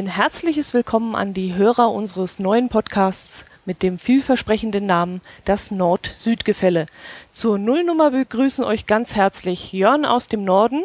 [0.00, 6.86] Ein herzliches Willkommen an die Hörer unseres neuen Podcasts mit dem vielversprechenden Namen Das Nord-Süd-Gefälle.
[7.32, 10.84] Zur Nullnummer begrüßen euch ganz herzlich Jörn aus dem Norden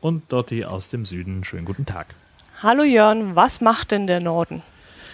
[0.00, 1.42] und Dotti aus dem Süden.
[1.42, 2.14] Schönen guten Tag.
[2.62, 4.62] Hallo Jörn, was macht denn der Norden?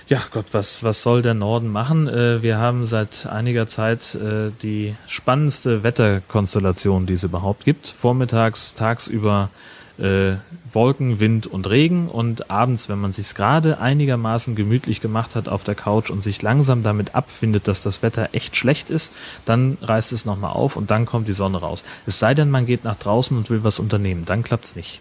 [0.09, 2.07] Ja, Gott, was, was soll der Norden machen?
[2.07, 7.89] Äh, wir haben seit einiger Zeit äh, die spannendste Wetterkonstellation, die es überhaupt gibt.
[7.89, 9.49] Vormittags, tagsüber
[9.99, 10.37] äh,
[10.73, 15.65] Wolken, Wind und Regen und abends, wenn man sich gerade einigermaßen gemütlich gemacht hat auf
[15.65, 19.13] der Couch und sich langsam damit abfindet, dass das Wetter echt schlecht ist,
[19.45, 21.85] dann reißt es nochmal auf und dann kommt die Sonne raus.
[22.07, 25.01] Es sei denn, man geht nach draußen und will was unternehmen, dann klappt's nicht.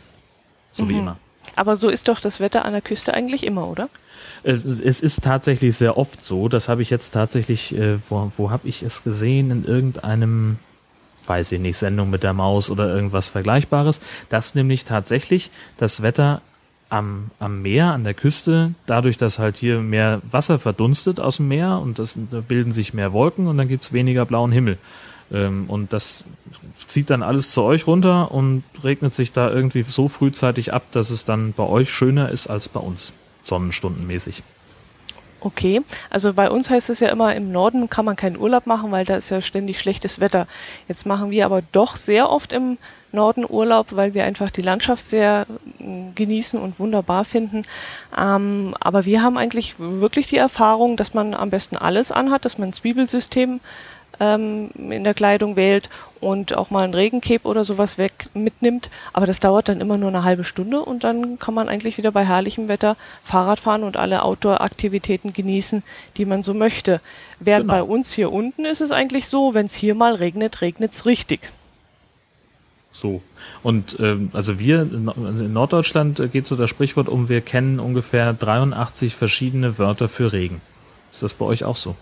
[0.74, 0.90] So mhm.
[0.90, 1.18] wie immer.
[1.56, 3.90] Aber so ist doch das Wetter an der Küste eigentlich immer, oder?
[4.44, 6.50] Äh, es ist tatsächlich sehr oft so.
[6.50, 9.50] Das habe ich jetzt tatsächlich, äh, wo, wo habe ich es gesehen?
[9.52, 10.60] In irgendeinem,
[11.28, 16.42] weiß ich nicht, Sendung mit der Maus oder irgendwas Vergleichbares, dass nämlich tatsächlich das Wetter
[16.90, 21.48] am, am Meer, an der Küste, dadurch, dass halt hier mehr Wasser verdunstet aus dem
[21.48, 24.78] Meer und das, da bilden sich mehr Wolken und dann gibt's weniger blauen Himmel.
[25.32, 26.24] Ähm, und das
[26.88, 31.10] zieht dann alles zu euch runter und regnet sich da irgendwie so frühzeitig ab, dass
[31.10, 33.12] es dann bei euch schöner ist als bei uns
[33.44, 34.44] sonnenstundenmäßig.
[35.40, 38.92] Okay, also bei uns heißt es ja immer, im Norden kann man keinen Urlaub machen,
[38.92, 40.48] weil da ist ja ständig schlechtes Wetter.
[40.88, 42.78] Jetzt machen wir aber doch sehr oft im
[43.12, 45.46] Norden Urlaub, weil wir einfach die Landschaft sehr
[45.80, 47.64] mm, genießen und wunderbar finden.
[48.18, 52.58] Ähm, aber wir haben eigentlich wirklich die Erfahrung, dass man am besten alles anhat, dass
[52.58, 53.60] man ein Zwiebelsystem
[54.20, 58.90] ähm, in der Kleidung wählt und auch mal ein Regencape oder sowas weg mitnimmt.
[59.14, 62.12] Aber das dauert dann immer nur eine halbe Stunde und dann kann man eigentlich wieder
[62.12, 65.84] bei herrlichem Wetter Fahrrad fahren und alle Outdoor-Aktivitäten genießen,
[66.18, 67.02] die man so möchte.
[67.40, 67.74] Während genau.
[67.74, 71.06] bei uns hier unten ist es eigentlich so, wenn es hier mal regnet, regnet es
[71.06, 71.52] richtig.
[72.92, 73.22] So.
[73.62, 78.34] Und ähm, also wir in Norddeutschland äh, geht so das Sprichwort um, wir kennen ungefähr
[78.34, 80.62] 83 verschiedene Wörter für Regen.
[81.12, 81.96] Ist das bei euch auch so?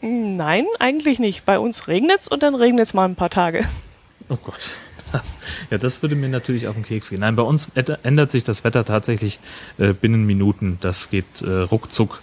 [0.00, 1.44] Nein, eigentlich nicht.
[1.44, 3.64] Bei uns regnet es und dann regnet es mal ein paar Tage.
[4.28, 4.70] Oh Gott.
[5.70, 7.20] Ja, das würde mir natürlich auf den Keks gehen.
[7.20, 7.70] Nein, bei uns
[8.02, 9.38] ändert sich das Wetter tatsächlich
[9.78, 10.78] äh, binnen Minuten.
[10.80, 12.20] Das geht äh, ruckzuck.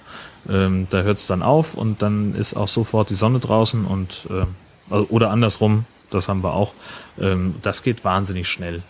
[0.50, 4.28] Ähm, da hört es dann auf und dann ist auch sofort die Sonne draußen und
[4.30, 6.74] äh, oder andersrum, das haben wir auch.
[7.20, 8.84] Ähm, das geht wahnsinnig schnell.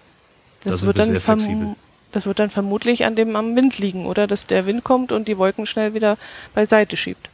[0.64, 1.76] Das da wird dann flexibel.
[2.12, 4.28] Das wird dann vermutlich an dem am Wind liegen, oder?
[4.28, 6.18] Dass der Wind kommt und die Wolken schnell wieder
[6.54, 7.30] beiseite schiebt.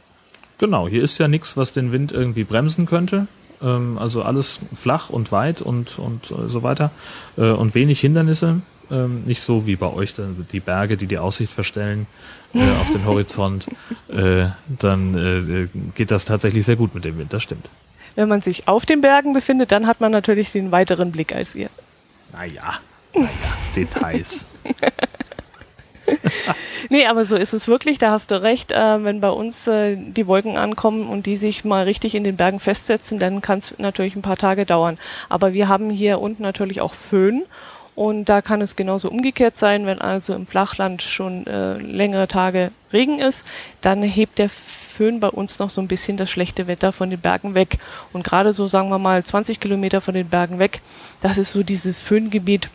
[0.60, 3.26] Genau, hier ist ja nichts, was den Wind irgendwie bremsen könnte.
[3.62, 6.90] Ähm, also alles flach und weit und, und äh, so weiter.
[7.38, 8.60] Äh, und wenig Hindernisse.
[8.90, 12.06] Ähm, nicht so wie bei euch, dann die Berge, die die Aussicht verstellen
[12.52, 13.68] äh, auf den Horizont.
[14.10, 17.70] Äh, dann äh, geht das tatsächlich sehr gut mit dem Wind, das stimmt.
[18.14, 21.54] Wenn man sich auf den Bergen befindet, dann hat man natürlich den weiteren Blick als
[21.54, 21.70] ihr.
[22.32, 22.80] Naja,
[23.14, 23.28] naja
[23.74, 24.44] Details.
[26.88, 28.72] nee, aber so ist es wirklich, da hast du recht.
[28.72, 32.36] Äh, wenn bei uns äh, die Wolken ankommen und die sich mal richtig in den
[32.36, 34.98] Bergen festsetzen, dann kann es natürlich ein paar Tage dauern.
[35.28, 37.42] Aber wir haben hier unten natürlich auch Föhn.
[37.96, 42.70] Und da kann es genauso umgekehrt sein, wenn also im Flachland schon äh, längere Tage
[42.92, 43.44] Regen ist,
[43.82, 47.20] dann hebt der Föhn bei uns noch so ein bisschen das schlechte Wetter von den
[47.20, 47.78] Bergen weg.
[48.12, 50.80] Und gerade so, sagen wir mal, 20 Kilometer von den Bergen weg,
[51.20, 52.70] das ist so dieses Föhngebiet,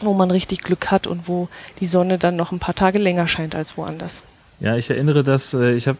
[0.00, 1.48] wo man richtig Glück hat und wo
[1.80, 4.22] die Sonne dann noch ein paar Tage länger scheint als woanders.
[4.60, 5.98] Ja, ich erinnere dass äh, ich habe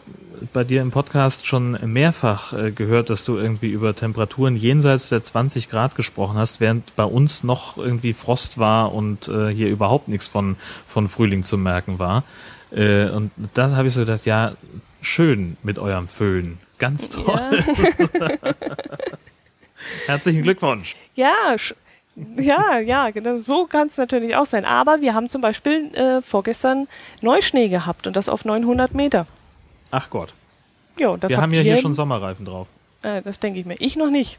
[0.52, 5.22] bei dir im Podcast schon mehrfach äh, gehört, dass du irgendwie über Temperaturen jenseits der
[5.22, 10.08] 20 Grad gesprochen hast, während bei uns noch irgendwie Frost war und äh, hier überhaupt
[10.08, 12.24] nichts von, von Frühling zu merken war.
[12.70, 14.52] und da habe ich so gedacht, ja,
[15.00, 16.58] schön mit eurem Föhn.
[16.78, 17.64] Ganz toll.
[18.20, 18.28] Ja.
[20.06, 20.94] Herzlichen Glückwunsch.
[21.14, 21.56] Ja,
[22.36, 24.64] ja, ja, genau, so kann es natürlich auch sein.
[24.64, 26.88] Aber wir haben zum Beispiel äh, vorgestern
[27.22, 29.26] Neuschnee gehabt und das auf 900 Meter.
[29.90, 30.34] Ach Gott.
[30.98, 32.68] Jo, wir haben ja hier schon Sommerreifen drauf.
[33.02, 33.76] Äh, das denke ich mir.
[33.78, 34.38] Ich noch nicht.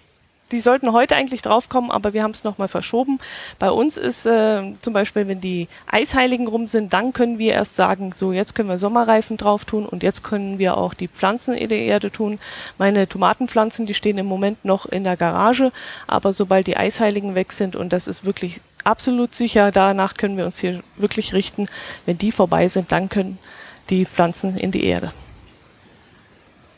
[0.52, 3.20] Die sollten heute eigentlich draufkommen, aber wir haben es nochmal verschoben.
[3.60, 7.76] Bei uns ist äh, zum Beispiel, wenn die Eisheiligen rum sind, dann können wir erst
[7.76, 11.54] sagen, so jetzt können wir Sommerreifen drauf tun und jetzt können wir auch die Pflanzen
[11.54, 12.40] in der Erde tun.
[12.78, 15.72] Meine Tomatenpflanzen, die stehen im Moment noch in der Garage,
[16.08, 20.46] aber sobald die Eisheiligen weg sind und das ist wirklich absolut sicher, danach können wir
[20.46, 21.68] uns hier wirklich richten.
[22.06, 23.38] Wenn die vorbei sind, dann können
[23.90, 25.12] die Pflanzen in die Erde.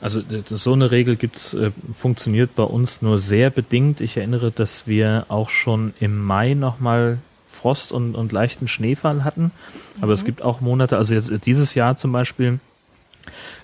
[0.02, 4.02] Also so eine Regel gibt's, äh, funktioniert bei uns nur sehr bedingt.
[4.02, 7.20] Ich erinnere, dass wir auch schon im Mai nochmal
[7.50, 9.52] Frost und, und leichten Schneefall hatten.
[9.98, 10.14] Aber mhm.
[10.14, 12.60] es gibt auch Monate, also jetzt dieses Jahr zum Beispiel,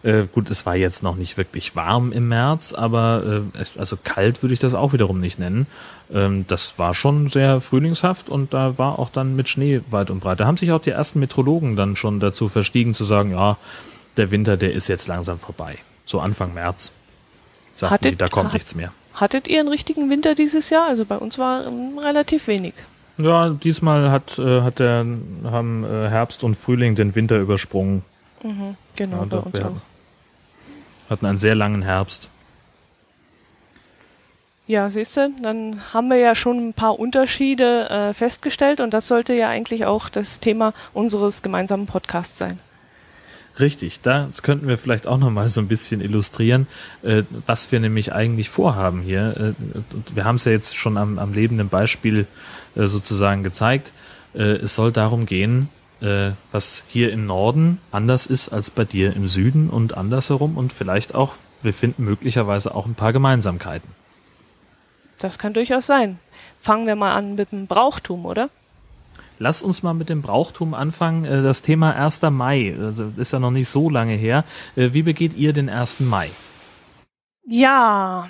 [0.04, 4.44] Äh, gut, es war jetzt noch nicht wirklich warm im März, aber äh, also kalt
[4.44, 5.66] würde ich das auch wiederum nicht nennen.
[6.14, 10.20] Ähm, das war schon sehr frühlingshaft und da war auch dann mit Schnee weit und
[10.20, 10.40] breit.
[10.40, 13.58] Da haben sich auch die ersten Metrologen dann schon dazu verstiegen zu sagen, ja,
[14.18, 15.80] der Winter, der ist jetzt langsam vorbei.
[16.08, 16.92] So Anfang März.
[17.76, 18.92] Sagten Hattet- die, da kommt hat- nichts mehr.
[19.14, 20.88] Hattet ihr einen richtigen Winter dieses Jahr?
[20.88, 22.74] Also bei uns war ähm, relativ wenig.
[23.20, 25.06] Ja, diesmal hat, äh, hat der,
[25.44, 28.04] haben äh, Herbst und Frühling den Winter übersprungen.
[28.96, 29.72] Genau, Ja, bei uns wir auch.
[31.10, 32.30] hatten einen sehr langen Herbst.
[34.68, 39.08] Ja, siehst du, dann haben wir ja schon ein paar Unterschiede äh, festgestellt und das
[39.08, 42.60] sollte ja eigentlich auch das Thema unseres gemeinsamen Podcasts sein.
[43.60, 46.68] Richtig, das könnten wir vielleicht auch noch mal so ein bisschen illustrieren,
[47.02, 49.56] äh, was wir nämlich eigentlich vorhaben hier.
[49.56, 52.28] Äh, wir haben es ja jetzt schon am, am lebenden Beispiel
[52.76, 53.94] äh, sozusagen gezeigt.
[54.36, 55.70] Äh, es soll darum gehen,
[56.02, 60.72] äh, was hier im Norden anders ist als bei dir im Süden und andersherum und
[60.72, 61.34] vielleicht auch,
[61.64, 63.90] wir finden möglicherweise auch ein paar Gemeinsamkeiten.
[65.18, 66.20] Das kann durchaus sein.
[66.62, 68.52] Fangen wir mal an mit dem Brauchtum, oder?
[69.40, 71.26] Lass uns mal mit dem Brauchtum anfangen.
[71.26, 72.22] Äh, Das Thema 1.
[72.32, 74.44] Mai, also ist ja noch nicht so lange her.
[74.76, 76.02] Äh, Wie begeht ihr den 1.
[76.02, 76.30] Mai?
[77.46, 78.28] Ja,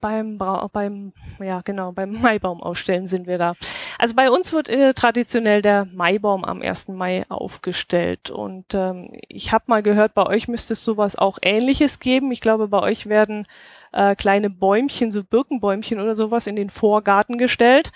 [0.00, 3.54] beim, Brau beim, ja genau, beim Maibaum aufstellen sind wir da.
[3.98, 6.88] Also bei uns wird äh, traditionell der Maibaum am 1.
[6.88, 8.30] Mai aufgestellt.
[8.30, 12.32] Und ähm, ich habe mal gehört, bei euch müsste es sowas auch ähnliches geben.
[12.32, 13.46] Ich glaube, bei euch werden
[13.92, 17.92] äh, kleine Bäumchen, so Birkenbäumchen oder sowas in den Vorgarten gestellt.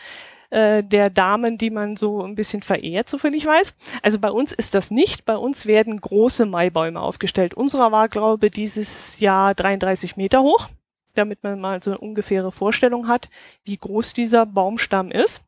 [0.51, 3.75] Äh, Der Damen, die man so ein bisschen verehrt, soviel ich weiß.
[4.03, 5.25] Also bei uns ist das nicht.
[5.25, 7.55] Bei uns werden große Maibäume aufgestellt.
[7.55, 10.69] Unserer war, glaube ich, dieses Jahr 33 Meter hoch,
[11.15, 13.29] damit man mal so eine ungefähre Vorstellung hat,
[13.65, 15.43] wie groß dieser Baumstamm ist.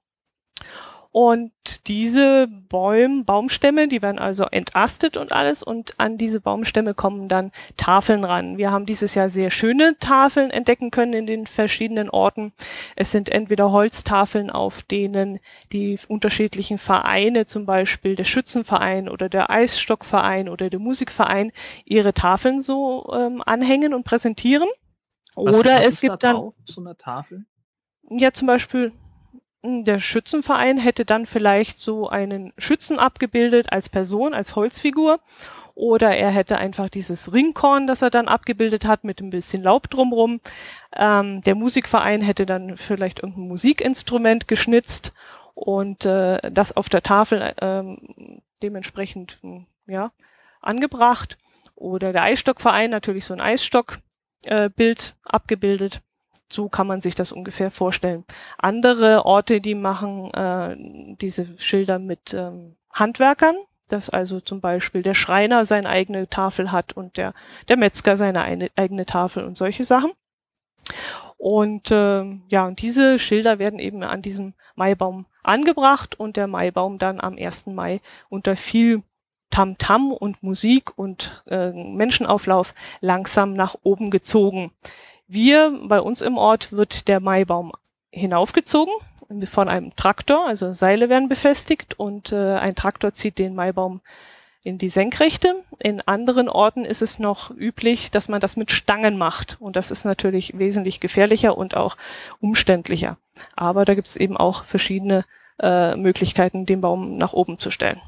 [1.20, 7.28] Und diese Bäum, Baumstämme, die werden also entastet und alles und an diese Baumstämme kommen
[7.28, 8.56] dann Tafeln ran.
[8.56, 12.52] Wir haben dieses Jahr sehr schöne Tafeln entdecken können in den verschiedenen Orten.
[12.94, 15.40] Es sind entweder Holztafeln, auf denen
[15.72, 21.50] die unterschiedlichen Vereine, zum Beispiel der Schützenverein oder der Eisstockverein oder der Musikverein,
[21.84, 24.68] ihre Tafeln so ähm, anhängen und präsentieren.
[25.34, 27.44] Oder es gibt dann auf so einer Tafel?
[28.10, 28.92] ja, zum Beispiel
[29.62, 35.20] der Schützenverein hätte dann vielleicht so einen Schützen abgebildet als Person, als Holzfigur.
[35.74, 39.88] Oder er hätte einfach dieses Ringkorn, das er dann abgebildet hat, mit ein bisschen Laub
[39.88, 40.40] drumrum.
[40.96, 45.12] Ähm, der Musikverein hätte dann vielleicht irgendein Musikinstrument geschnitzt
[45.54, 50.12] und äh, das auf der Tafel ähm, dementsprechend mh, ja,
[50.60, 51.38] angebracht.
[51.76, 54.02] Oder der Eisstockverein natürlich so ein Eisstockbild
[54.46, 56.02] äh, Bild abgebildet.
[56.50, 58.24] So kann man sich das ungefähr vorstellen.
[58.56, 60.76] Andere Orte, die machen äh,
[61.20, 63.56] diese Schilder mit ähm, Handwerkern,
[63.88, 67.34] dass also zum Beispiel der Schreiner seine eigene Tafel hat und der,
[67.68, 70.12] der Metzger seine eine, eigene Tafel und solche Sachen.
[71.36, 76.98] Und ähm, ja, und diese Schilder werden eben an diesem Maibaum angebracht und der Maibaum
[76.98, 77.66] dann am 1.
[77.66, 79.02] Mai unter viel
[79.50, 84.72] Tamtam und Musik und äh, Menschenauflauf langsam nach oben gezogen.
[85.28, 87.72] Wir, bei uns im Ort, wird der Maibaum
[88.10, 88.94] hinaufgezogen
[89.44, 94.00] von einem Traktor, also Seile werden befestigt und äh, ein Traktor zieht den Maibaum
[94.64, 95.54] in die Senkrechte.
[95.78, 99.90] In anderen Orten ist es noch üblich, dass man das mit Stangen macht und das
[99.90, 101.98] ist natürlich wesentlich gefährlicher und auch
[102.40, 103.18] umständlicher.
[103.54, 105.26] Aber da gibt es eben auch verschiedene
[105.60, 108.00] äh, Möglichkeiten, den Baum nach oben zu stellen.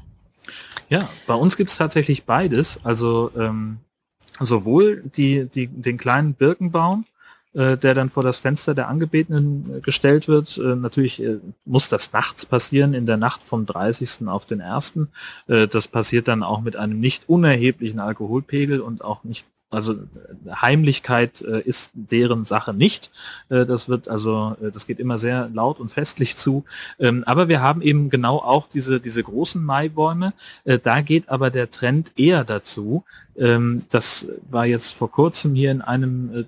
[0.89, 2.79] Ja, bei uns gibt es tatsächlich beides.
[2.83, 3.77] Also ähm,
[4.39, 7.05] sowohl die, die, den kleinen Birkenbaum,
[7.53, 10.57] der dann vor das Fenster der Angebetenen äh, gestellt wird.
[10.57, 14.27] Äh, natürlich äh, muss das nachts passieren, in der Nacht vom 30.
[14.27, 14.93] auf den 1.
[15.47, 20.51] Äh, das passiert dann auch mit einem nicht unerheblichen Alkoholpegel und auch nicht also äh,
[20.53, 23.09] Heimlichkeit äh, ist deren Sache nicht.
[23.49, 26.65] Äh, das wird also, äh, das geht immer sehr laut und festlich zu.
[26.99, 30.33] Ähm, aber wir haben eben genau auch diese, diese großen Maibäume.
[30.65, 33.03] Äh, da geht aber der Trend eher dazu.
[33.37, 36.43] Ähm, das war jetzt vor kurzem hier in einem äh,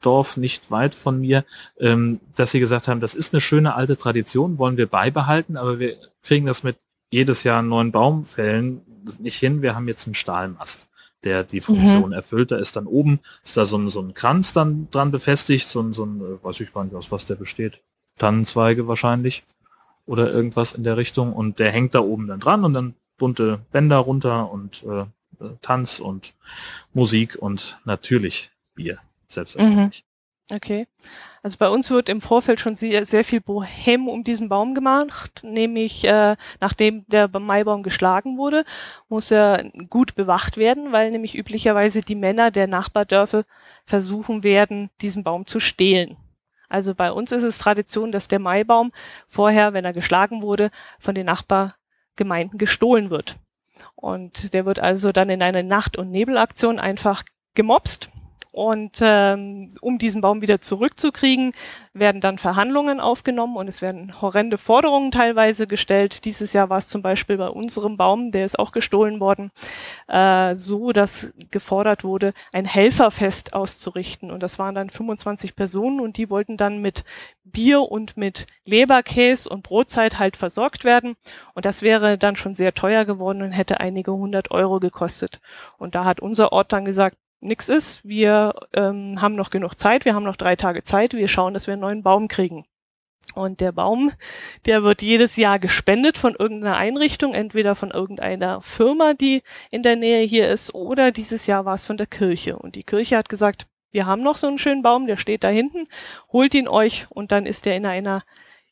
[0.00, 1.44] Dorf nicht weit von mir,
[1.78, 5.78] ähm, dass sie gesagt haben, das ist eine schöne alte Tradition, wollen wir beibehalten, aber
[5.78, 6.76] wir kriegen das mit
[7.10, 8.82] jedes Jahr einen neuen Baum fällen
[9.18, 9.62] nicht hin.
[9.62, 10.90] Wir haben jetzt einen Stahlmast
[11.24, 12.50] der die Funktion erfüllt.
[12.50, 15.80] Da ist dann oben, ist da so ein, so ein Kranz dann dran befestigt, so
[15.80, 17.80] ein, so ein, äh, weiß ich gar nicht, aus was der besteht.
[18.18, 19.44] Tannenzweige wahrscheinlich
[20.06, 23.60] oder irgendwas in der Richtung und der hängt da oben dann dran und dann bunte
[23.70, 25.04] Bänder runter und äh,
[25.62, 26.34] Tanz und
[26.92, 28.98] Musik und natürlich Bier,
[29.32, 30.04] selbstverständlich.
[30.52, 30.88] Okay.
[31.42, 35.42] Also bei uns wird im Vorfeld schon sehr, sehr viel Bohem um diesen Baum gemacht,
[35.44, 38.64] nämlich äh, nachdem der Maibaum geschlagen wurde,
[39.08, 43.44] muss er gut bewacht werden, weil nämlich üblicherweise die Männer der Nachbardörfer
[43.84, 46.16] versuchen werden, diesen Baum zu stehlen.
[46.68, 48.92] Also bei uns ist es Tradition, dass der Maibaum
[49.28, 53.38] vorher, wenn er geschlagen wurde, von den Nachbargemeinden gestohlen wird.
[53.94, 57.22] Und der wird also dann in einer Nacht- und Nebelaktion einfach
[57.54, 58.10] gemobst
[58.52, 61.52] und ähm, um diesen Baum wieder zurückzukriegen,
[61.92, 66.24] werden dann Verhandlungen aufgenommen und es werden horrende Forderungen teilweise gestellt.
[66.24, 69.50] Dieses Jahr war es zum Beispiel bei unserem Baum, der ist auch gestohlen worden,
[70.08, 74.30] äh, so, dass gefordert wurde, ein Helferfest auszurichten.
[74.30, 77.04] Und das waren dann 25 Personen und die wollten dann mit
[77.44, 81.16] Bier und mit Leberkäse und Brotzeit halt versorgt werden.
[81.54, 85.40] Und das wäre dann schon sehr teuer geworden und hätte einige hundert Euro gekostet.
[85.78, 88.04] Und da hat unser Ort dann gesagt, nichts ist.
[88.06, 91.66] Wir ähm, haben noch genug Zeit, wir haben noch drei Tage Zeit, wir schauen, dass
[91.66, 92.64] wir einen neuen Baum kriegen.
[93.34, 94.12] Und der Baum,
[94.66, 99.96] der wird jedes Jahr gespendet von irgendeiner Einrichtung, entweder von irgendeiner Firma, die in der
[99.96, 102.56] Nähe hier ist, oder dieses Jahr war es von der Kirche.
[102.56, 105.48] Und die Kirche hat gesagt, wir haben noch so einen schönen Baum, der steht da
[105.48, 105.86] hinten,
[106.32, 108.22] holt ihn euch und dann ist der in einer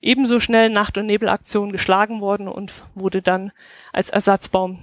[0.00, 3.52] ebenso schnellen Nacht- und Nebelaktion geschlagen worden und wurde dann
[3.92, 4.78] als Ersatzbaum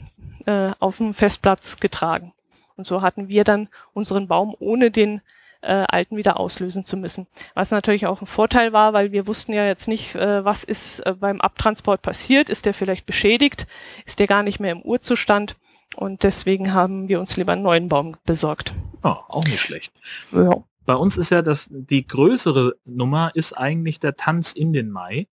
[0.46, 2.34] äh, auf dem Festplatz getragen.
[2.78, 5.22] Und so hatten wir dann unseren Baum ohne den
[5.62, 7.28] äh, alten wieder auslösen zu müssen.
[7.54, 11.00] Was natürlich auch ein Vorteil war, weil wir wussten ja jetzt nicht, äh, was ist
[11.02, 12.50] äh, beim Abtransport passiert.
[12.50, 13.68] Ist der vielleicht beschädigt?
[14.06, 15.56] Ist der gar nicht mehr im Urzustand?
[15.96, 18.74] Und deswegen haben wir uns lieber einen neuen Baum besorgt.
[19.04, 19.94] Ja, auch nicht schlecht.
[20.32, 20.64] Ja.
[20.86, 25.28] Bei uns ist ja das, die größere Nummer ist eigentlich der Tanz in den Mai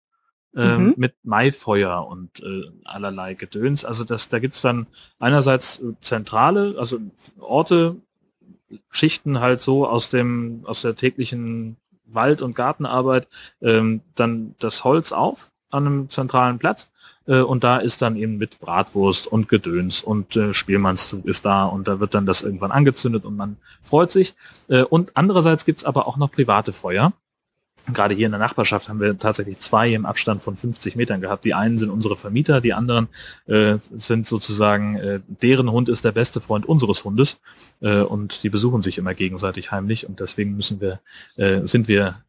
[0.55, 0.93] ähm, mhm.
[0.97, 3.85] mit Maifeuer und äh, allerlei Gedöns.
[3.85, 4.87] Also das, da gibt's dann
[5.19, 6.99] einerseits äh, zentrale, also
[7.39, 7.95] Orte,
[8.91, 13.27] Schichten halt so aus dem, aus der täglichen Wald- und Gartenarbeit,
[13.61, 16.89] ähm, dann das Holz auf an einem zentralen Platz
[17.29, 21.65] äh, und da ist dann eben mit Bratwurst und Gedöns und äh, Spielmannszug ist da
[21.65, 24.33] und da wird dann das irgendwann angezündet und man freut sich.
[24.67, 27.13] Äh, und andererseits gibt's aber auch noch private Feuer
[27.93, 31.45] gerade hier in der Nachbarschaft haben wir tatsächlich zwei im Abstand von 50 Metern gehabt.
[31.45, 33.07] Die einen sind unsere Vermieter, die anderen
[33.47, 37.39] äh, sind sozusagen, äh, deren Hund ist der beste Freund unseres Hundes
[37.81, 40.99] äh, und die besuchen sich immer gegenseitig heimlich und deswegen müssen wir,
[41.37, 42.21] äh, sind wir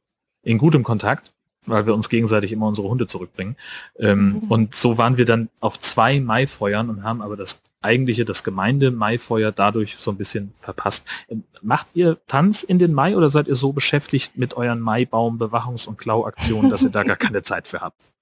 [0.43, 1.33] in gutem Kontakt
[1.67, 3.55] weil wir uns gegenseitig immer unsere Hunde zurückbringen.
[3.99, 4.38] Ähm, mhm.
[4.49, 9.53] Und so waren wir dann auf zwei Maifeuern und haben aber das eigentliche, das Gemeinde-Maifeuer
[9.53, 11.05] dadurch so ein bisschen verpasst.
[11.29, 15.89] Ähm, macht ihr Tanz in den Mai oder seid ihr so beschäftigt mit euren Maibaum-Bewachungs-
[15.89, 18.13] und Klauaktionen, dass ihr da gar keine Zeit für habt?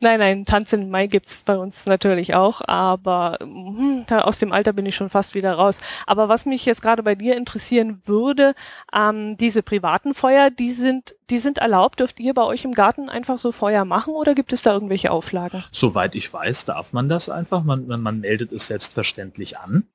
[0.00, 4.52] Nein, nein, Tanz im Mai gibt's bei uns natürlich auch, aber hm, da aus dem
[4.52, 5.80] Alter bin ich schon fast wieder raus.
[6.06, 8.54] Aber was mich jetzt gerade bei dir interessieren würde,
[8.94, 12.00] ähm, diese privaten Feuer, die sind, die sind erlaubt.
[12.00, 15.10] Dürft ihr bei euch im Garten einfach so Feuer machen oder gibt es da irgendwelche
[15.10, 15.64] Auflagen?
[15.72, 17.62] Soweit ich weiß, darf man das einfach.
[17.62, 19.88] Man, man meldet es selbstverständlich an.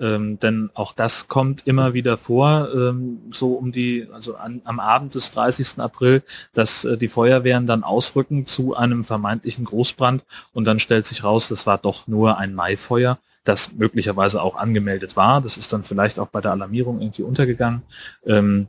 [0.00, 4.80] Ähm, denn auch das kommt immer wieder vor, ähm, so um die, also an, am
[4.80, 5.78] Abend des 30.
[5.78, 11.24] April, dass äh, die Feuerwehren dann ausrücken zu einem vermeintlichen Großbrand und dann stellt sich
[11.24, 15.40] raus, das war doch nur ein Maifeuer, das möglicherweise auch angemeldet war.
[15.40, 17.82] Das ist dann vielleicht auch bei der Alarmierung irgendwie untergegangen.
[18.24, 18.68] Ähm,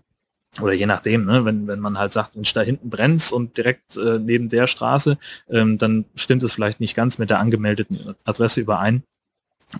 [0.61, 3.97] oder je nachdem, ne, wenn, wenn man halt sagt, Mensch, da hinten brennt's und direkt
[3.97, 5.17] äh, neben der Straße,
[5.49, 9.03] ähm, dann stimmt es vielleicht nicht ganz mit der angemeldeten Adresse überein.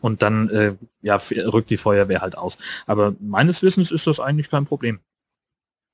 [0.02, 2.58] Und dann äh, ja, rückt die Feuerwehr halt aus.
[2.86, 5.00] Aber meines Wissens ist das eigentlich kein Problem.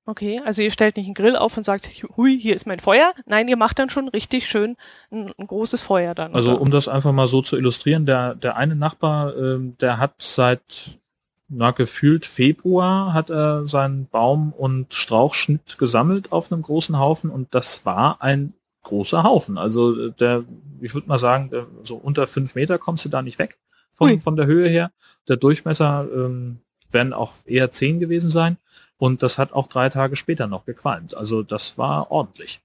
[0.07, 3.13] Okay, also ihr stellt nicht einen Grill auf und sagt, hui, hier ist mein Feuer.
[3.25, 4.77] Nein, ihr macht dann schon richtig schön
[5.11, 6.35] ein, ein großes Feuer dann.
[6.35, 6.61] Also oder?
[6.61, 10.99] um das einfach mal so zu illustrieren, der, der eine Nachbar, äh, der hat seit
[11.47, 17.53] na, gefühlt Februar hat er seinen Baum- und Strauchschnitt gesammelt auf einem großen Haufen und
[17.53, 19.57] das war ein großer Haufen.
[19.57, 20.43] Also der,
[20.81, 21.51] ich würde mal sagen,
[21.83, 23.57] so unter fünf Meter kommst du da nicht weg
[23.95, 24.91] von, von der Höhe her.
[25.27, 26.59] Der Durchmesser ähm,
[26.91, 28.57] werden auch eher zehn gewesen sein.
[28.97, 31.15] Und das hat auch drei Tage später noch gequalmt.
[31.15, 32.61] Also das war ordentlich.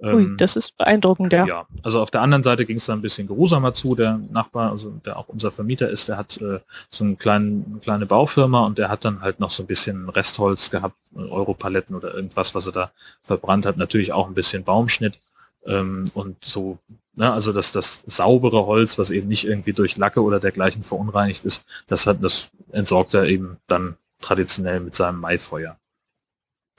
[0.00, 1.44] Ui, ähm, das ist beeindruckend, ja.
[1.44, 3.96] Ja, also auf der anderen Seite ging es dann ein bisschen geruhsamer zu.
[3.96, 7.80] Der Nachbar, also der auch unser Vermieter ist, der hat äh, so einen kleinen, eine
[7.80, 12.14] kleine Baufirma und der hat dann halt noch so ein bisschen Restholz gehabt, Europaletten oder
[12.14, 12.90] irgendwas, was er da
[13.22, 13.76] verbrannt hat.
[13.76, 15.18] Natürlich auch ein bisschen Baumschnitt.
[15.68, 16.78] Ähm, und so
[17.18, 21.44] Ne, also dass das saubere Holz, was eben nicht irgendwie durch Lacke oder dergleichen verunreinigt
[21.44, 25.76] ist, das hat, das entsorgt er eben dann traditionell mit seinem Maifeuer.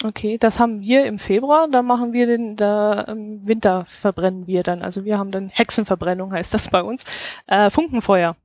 [0.01, 4.63] Okay, das haben wir im Februar, da machen wir den, da im Winter verbrennen wir
[4.63, 4.81] dann.
[4.81, 7.03] Also wir haben dann Hexenverbrennung, heißt das bei uns.
[7.47, 8.37] Äh, Funkenfeuer.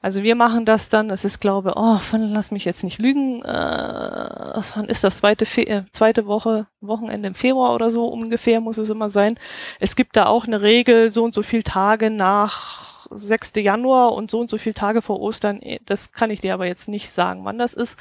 [0.00, 3.42] Also wir machen das dann, es ist glaube, oh, von, lass mich jetzt nicht lügen,
[3.42, 8.60] äh, wann ist das zweite, Fe äh, zweite Woche, Wochenende im Februar oder so ungefähr
[8.60, 9.38] muss es immer sein.
[9.80, 13.52] Es gibt da auch eine Regel, so und so viele Tage nach 6.
[13.56, 15.60] Januar und so und so viele Tage vor Ostern.
[15.86, 17.98] Das kann ich dir aber jetzt nicht sagen, wann das ist.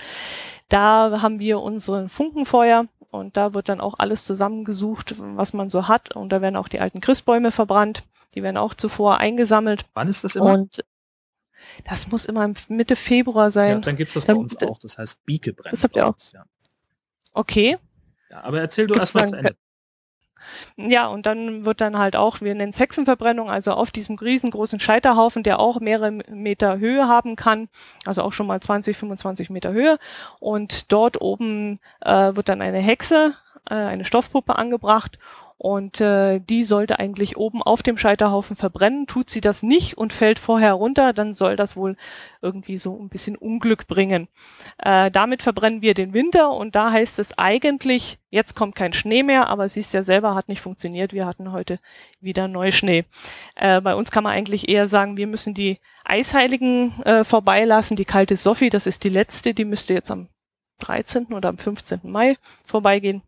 [0.70, 5.88] Da haben wir unseren Funkenfeuer und da wird dann auch alles zusammengesucht, was man so
[5.88, 6.16] hat.
[6.16, 8.04] Und da werden auch die alten Christbäume verbrannt.
[8.36, 9.86] Die werden auch zuvor eingesammelt.
[9.94, 10.54] Wann ist das immer?
[10.54, 10.84] Und
[11.86, 13.70] das muss immer Mitte Februar sein.
[13.70, 14.80] Ja, dann gibt's das bei uns auch.
[14.80, 15.72] Das heißt Bieke brennen.
[15.72, 16.16] Das habt ihr auch.
[16.34, 16.46] Ja.
[17.34, 17.78] Okay.
[18.30, 19.56] Ja, aber erzähl du erst mal zu Ende.
[20.78, 24.80] Ja, und dann wird dann halt auch, wir nennen es Hexenverbrennung, also auf diesem riesengroßen
[24.80, 27.70] Scheiterhaufen, der auch mehrere Meter Höhe haben kann,
[28.06, 29.98] also auch schon mal 20, 25 Meter Höhe.
[30.40, 33.36] Und dort oben äh, wird dann eine Hexe,
[33.70, 35.18] äh, eine Stoffpuppe angebracht
[35.58, 39.08] und äh, die sollte eigentlich oben auf dem Scheiterhaufen verbrennen.
[39.08, 41.96] Tut sie das nicht und fällt vorher runter, dann soll das wohl
[42.42, 44.28] irgendwie so ein bisschen Unglück bringen.
[44.78, 49.24] Äh, damit verbrennen wir den Winter und da heißt es eigentlich, jetzt kommt kein Schnee
[49.24, 51.12] mehr, aber siehst ja selber, hat nicht funktioniert.
[51.14, 51.80] Wir hatten heute
[52.22, 53.06] wieder Neuschnee.
[53.56, 57.98] Äh, bei uns kann man eigentlich eher sagen, wir müssen die Eisheiligen äh, vorbeilassen.
[57.98, 60.30] Die kalte Sophie, das ist die letzte, die müsste jetzt am
[60.80, 61.34] 13.
[61.34, 62.02] oder am 15.
[62.04, 63.24] Mai vorbeigehen.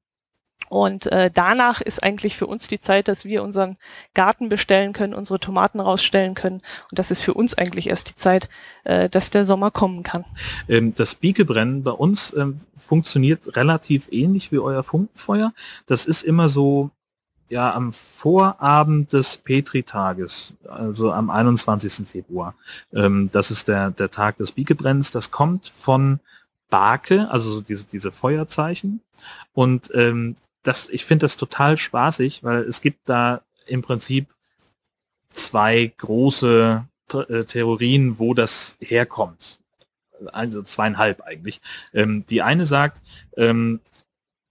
[0.69, 3.77] Und äh, danach ist eigentlich für uns die Zeit, dass wir unseren
[4.13, 6.61] Garten bestellen können, unsere Tomaten rausstellen können.
[6.89, 8.49] Und das ist für uns eigentlich erst die Zeit,
[8.83, 10.25] äh, dass der Sommer kommen kann.
[10.67, 15.53] Ähm, das Biekebrennen bei uns ähm, funktioniert relativ ähnlich wie euer Funkenfeuer.
[15.87, 16.91] Das ist immer so
[17.49, 22.07] ja am Vorabend des Petri-Tages, also am 21.
[22.07, 22.55] Februar.
[22.93, 25.11] Ähm, das ist der, der Tag des Biekebrennens.
[25.11, 26.19] Das kommt von
[26.69, 29.01] Bake, also diese, diese Feuerzeichen.
[29.53, 30.35] Und ähm,
[30.69, 34.27] das, ich finde das total spaßig, weil es gibt da im Prinzip
[35.31, 39.59] zwei große äh, Theorien, wo das herkommt.
[40.31, 41.59] Also zweieinhalb eigentlich.
[41.91, 43.01] Ähm, die eine sagt,
[43.35, 43.79] ähm,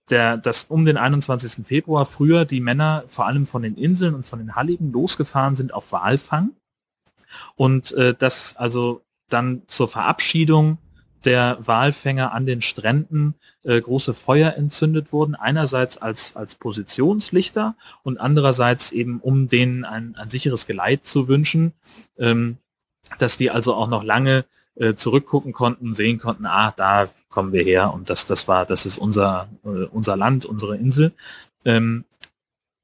[0.09, 1.65] der, dass um den 21.
[1.65, 5.73] Februar früher die Männer vor allem von den Inseln und von den Halligen losgefahren sind
[5.73, 6.51] auf Walfang
[7.55, 10.79] und äh, dass also dann zur Verabschiedung
[11.25, 15.35] der Walfänger an den Stränden äh, große Feuer entzündet wurden.
[15.35, 21.73] Einerseits als, als Positionslichter und andererseits eben, um denen ein, ein sicheres Geleit zu wünschen,
[22.17, 22.57] ähm,
[23.17, 27.63] dass die also auch noch lange äh, zurückgucken konnten, sehen konnten, ah, da kommen wir
[27.63, 31.11] her und das, das war, das ist unser, äh, unser Land, unsere Insel.
[31.65, 32.05] Ähm,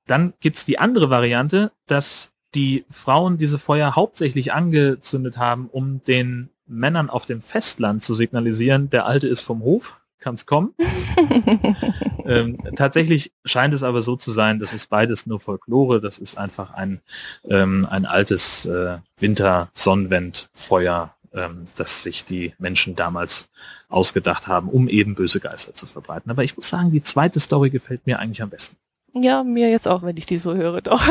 [0.08, 6.50] dann gibt's die andere Variante, dass die Frauen diese Feuer hauptsächlich angezündet haben, um den
[6.68, 10.74] Männern auf dem Festland zu signalisieren, der Alte ist vom Hof, kann's kommen.
[12.26, 16.38] ähm, tatsächlich scheint es aber so zu sein, das ist beides nur Folklore, das ist
[16.38, 17.02] einfach ein,
[17.50, 23.50] ähm, ein altes äh, Winter-Sonnenwendfeuer, ähm, das sich die Menschen damals
[23.90, 26.32] ausgedacht haben, um eben böse Geister zu verbreiten.
[26.32, 28.78] Aber ich muss sagen, die zweite Story gefällt mir eigentlich am besten.
[29.14, 31.02] Ja, mir jetzt auch, wenn ich die so höre, doch.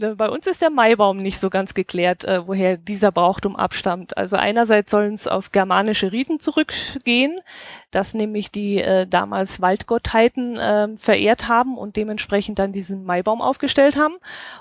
[0.00, 4.16] Ne, bei uns ist der Maibaum nicht so ganz geklärt, äh, woher dieser Brauchtum abstammt.
[4.16, 7.40] Also einerseits sollen es auf germanische Riten zurückgehen,
[7.90, 13.96] dass nämlich die äh, damals Waldgottheiten äh, verehrt haben und dementsprechend dann diesen Maibaum aufgestellt
[13.96, 14.16] haben.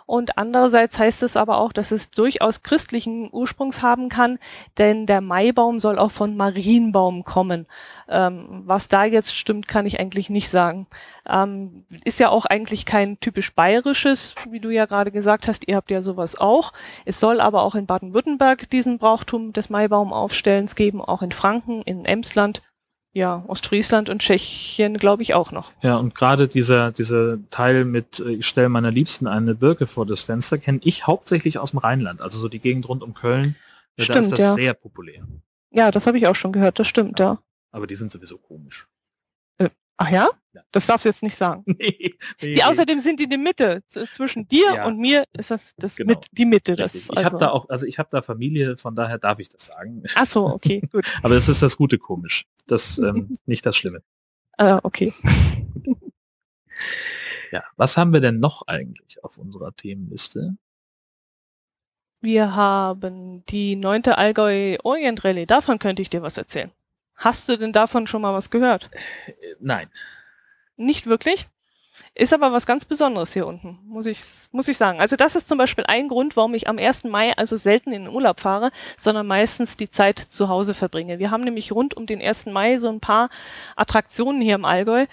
[0.05, 4.39] Und andererseits heißt es aber auch, dass es durchaus christlichen Ursprungs haben kann,
[4.77, 7.67] denn der Maibaum soll auch von Marienbaum kommen.
[8.07, 10.87] Ähm, was da jetzt stimmt, kann ich eigentlich nicht sagen.
[11.29, 15.67] Ähm, ist ja auch eigentlich kein typisch bayerisches, wie du ja gerade gesagt hast.
[15.67, 16.71] Ihr habt ja sowas auch.
[17.03, 22.05] Es soll aber auch in Baden-Württemberg diesen Brauchtum des Maibaumaufstellens geben, auch in Franken, in
[22.05, 22.61] Emsland
[23.17, 25.71] ja, Ostfriesland und Tschechien, glaube ich, auch noch.
[25.81, 30.05] Ja, und gerade dieser, dieser Teil mit, äh, ich stelle meiner Liebsten eine Birke vor
[30.05, 33.55] das Fenster, kenne ich hauptsächlich aus dem Rheinland, also so die Gegend rund um Köln.
[33.97, 34.53] Stimmt, da ist das ja.
[34.53, 35.27] sehr populär.
[35.71, 37.25] Ja, das habe ich auch schon gehört, das stimmt, ja.
[37.25, 37.39] ja.
[37.71, 38.87] Aber die sind sowieso komisch.
[39.97, 40.29] Ach ja?
[40.71, 41.63] Das darfst du jetzt nicht sagen.
[41.65, 43.83] nee, nee, die, außerdem sind die in der Mitte.
[43.85, 44.85] Zwischen dir ja.
[44.85, 46.13] und mir ist das, das genau.
[46.13, 46.75] mit, die Mitte.
[46.75, 47.25] Das, ich also.
[47.25, 50.03] habe da auch, also ich habe da Familie, von daher darf ich das sagen.
[50.15, 51.05] Ach so, okay, gut.
[51.21, 52.45] Aber das ist das Gute komisch.
[52.67, 54.01] Das ähm, nicht das Schlimme.
[54.57, 55.13] Ah, okay.
[57.51, 60.57] ja, was haben wir denn noch eigentlich auf unserer Themenliste?
[62.19, 65.45] Wir haben die neunte Allgäu Orient Rallye.
[65.45, 66.71] Davon könnte ich dir was erzählen.
[67.17, 68.89] Hast du denn davon schon mal was gehört?
[69.59, 69.89] Nein.
[70.77, 71.49] Nicht wirklich?
[72.19, 74.19] Ist aber was ganz Besonderes hier unten, muss ich,
[74.51, 74.99] muss ich sagen.
[74.99, 77.03] Also das ist zum Beispiel ein Grund, warum ich am 1.
[77.03, 81.19] Mai also selten in den Urlaub fahre, sondern meistens die Zeit zu Hause verbringe.
[81.19, 82.47] Wir haben nämlich rund um den 1.
[82.47, 83.29] Mai so ein paar
[83.75, 85.05] Attraktionen hier im Allgäu.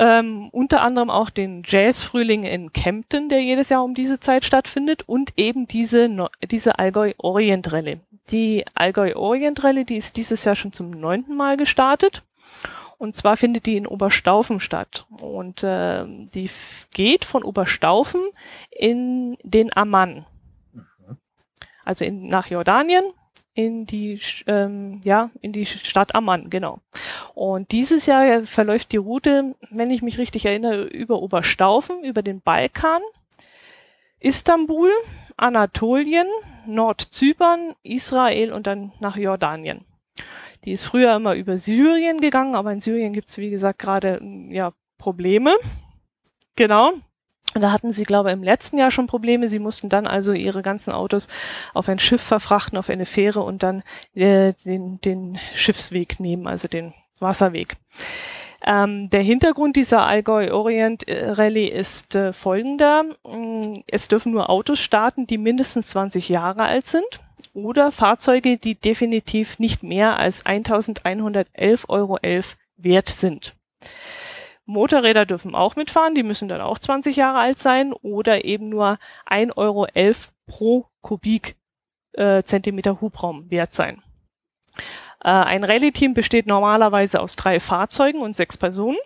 [0.00, 5.02] Ähm, unter anderem auch den Jazzfrühling in Kempten, der jedes Jahr um diese Zeit stattfindet
[5.06, 6.08] und eben diese,
[6.50, 8.00] diese Allgäu Orient Rallye.
[8.30, 12.22] Die Allgäu Orient Rallye, die ist dieses Jahr schon zum neunten Mal gestartet.
[12.96, 15.04] Und zwar findet die in Oberstaufen statt.
[15.20, 16.48] Und äh, die
[16.94, 18.22] geht von Oberstaufen
[18.70, 20.24] in den Amman.
[20.72, 21.18] Mhm.
[21.84, 23.04] Also in, nach Jordanien
[23.54, 26.80] in die, ähm, ja, in die Stadt Amman, genau.
[27.34, 32.40] Und dieses Jahr verläuft die Route, wenn ich mich richtig erinnere, über Oberstaufen, über den
[32.40, 33.02] Balkan,
[34.20, 34.90] Istanbul,
[35.36, 36.26] Anatolien,
[36.66, 39.84] Nordzypern, Israel und dann nach Jordanien.
[40.64, 44.20] Die ist früher immer über Syrien gegangen, aber in Syrien gibt es, wie gesagt, gerade
[44.50, 45.56] ja, Probleme.
[46.56, 46.92] Genau.
[47.54, 49.48] Und da hatten sie, glaube ich, im letzten Jahr schon Probleme.
[49.48, 51.28] Sie mussten dann also ihre ganzen Autos
[51.74, 53.82] auf ein Schiff verfrachten, auf eine Fähre und dann
[54.14, 57.76] äh, den, den Schiffsweg nehmen, also den Wasserweg.
[58.64, 63.04] Ähm, der Hintergrund dieser Allgäu Orient Rallye ist äh, folgender.
[63.24, 67.20] Mm, es dürfen nur Autos starten, die mindestens 20 Jahre alt sind
[67.54, 72.18] oder Fahrzeuge, die definitiv nicht mehr als 1111,11 Euro
[72.76, 73.54] wert sind.
[74.70, 78.98] Motorräder dürfen auch mitfahren, die müssen dann auch 20 Jahre alt sein oder eben nur
[79.28, 79.86] 1,11 Euro
[80.46, 81.56] pro Kubik
[82.12, 82.42] äh,
[83.00, 84.02] Hubraum wert sein.
[85.22, 88.98] Äh, ein Rallye-Team besteht normalerweise aus drei Fahrzeugen und sechs Personen.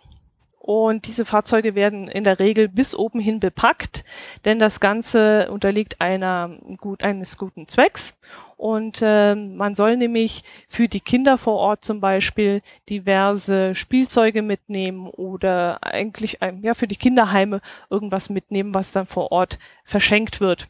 [0.58, 4.02] Und diese Fahrzeuge werden in der Regel bis oben hin bepackt,
[4.46, 8.16] denn das Ganze unterliegt einer gut, eines guten Zwecks.
[8.56, 15.08] Und äh, man soll nämlich für die Kinder vor Ort zum Beispiel diverse Spielzeuge mitnehmen
[15.08, 20.68] oder eigentlich ähm, ja für die Kinderheime irgendwas mitnehmen, was dann vor Ort verschenkt wird.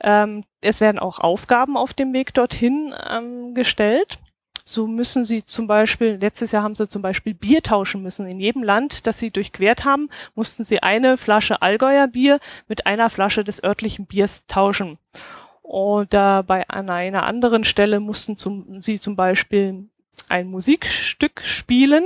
[0.00, 4.18] Ähm, es werden auch Aufgaben auf dem Weg dorthin ähm, gestellt.
[4.66, 8.26] So müssen sie zum Beispiel, letztes Jahr haben sie zum Beispiel Bier tauschen müssen.
[8.26, 13.10] In jedem Land, das sie durchquert haben, mussten sie eine Flasche Allgäuer Bier mit einer
[13.10, 14.98] Flasche des örtlichen Biers tauschen.
[15.64, 19.88] Oder bei einer anderen Stelle mussten zum, sie zum Beispiel
[20.28, 22.04] ein Musikstück spielen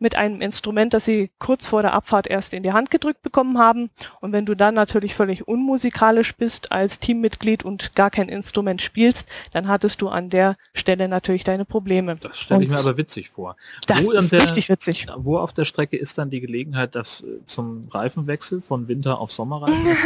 [0.00, 3.58] mit einem Instrument, das sie kurz vor der Abfahrt erst in die Hand gedrückt bekommen
[3.58, 3.90] haben.
[4.20, 9.28] Und wenn du dann natürlich völlig unmusikalisch bist als Teammitglied und gar kein Instrument spielst,
[9.52, 12.16] dann hattest du an der Stelle natürlich deine Probleme.
[12.16, 13.56] Das stelle ich mir aber witzig vor.
[13.86, 15.06] Das wo ist der, richtig witzig.
[15.16, 19.30] Wo auf der Strecke ist dann die Gelegenheit, dass äh, zum Reifenwechsel von Winter auf
[19.32, 19.96] Sommer rein?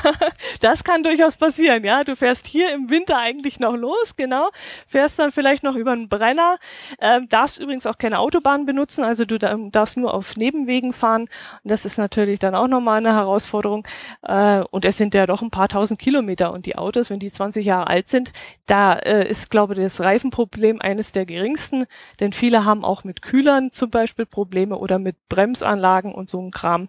[0.60, 2.04] das kann durchaus passieren, ja.
[2.04, 4.50] Du fährst hier im Winter eigentlich noch los, genau.
[4.86, 6.58] Fährst dann vielleicht noch über einen Brenner,
[7.00, 11.22] ähm, darfst übrigens auch keine Autobahn benutzen, also du darfst nur auf Nebenwegen fahren.
[11.22, 13.86] Und das ist natürlich dann auch nochmal eine Herausforderung.
[14.22, 16.52] Äh, und es sind ja doch ein paar tausend Kilometer.
[16.52, 18.32] Und die Autos, wenn die 20 Jahre alt sind,
[18.66, 21.86] da äh, ist, glaube ich, das Reifenproblem eines der geringsten.
[22.20, 26.50] Denn viele haben auch mit Kühlern zum Beispiel Probleme oder mit Bremsanlagen und so ein
[26.50, 26.88] Kram.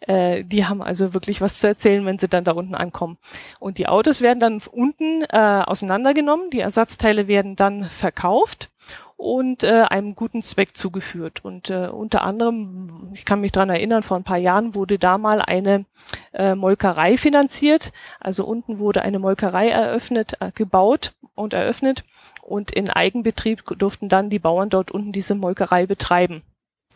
[0.00, 3.18] Äh, die haben also wirklich was zu erzählen, wenn sie dann da unten ankommen.
[3.60, 6.50] Und die Autos werden dann unten äh, auseinandergenommen.
[6.50, 8.70] Die Ersatzteile werden dann verkauft
[9.18, 11.44] und äh, einem guten Zweck zugeführt.
[11.44, 15.18] Und äh, unter anderem, ich kann mich dran erinnern, vor ein paar Jahren wurde da
[15.18, 15.86] mal eine
[16.32, 17.92] äh, Molkerei finanziert.
[18.20, 22.04] Also unten wurde eine Molkerei eröffnet, äh, gebaut und eröffnet.
[22.42, 26.42] Und in Eigenbetrieb durften dann die Bauern dort unten diese Molkerei betreiben.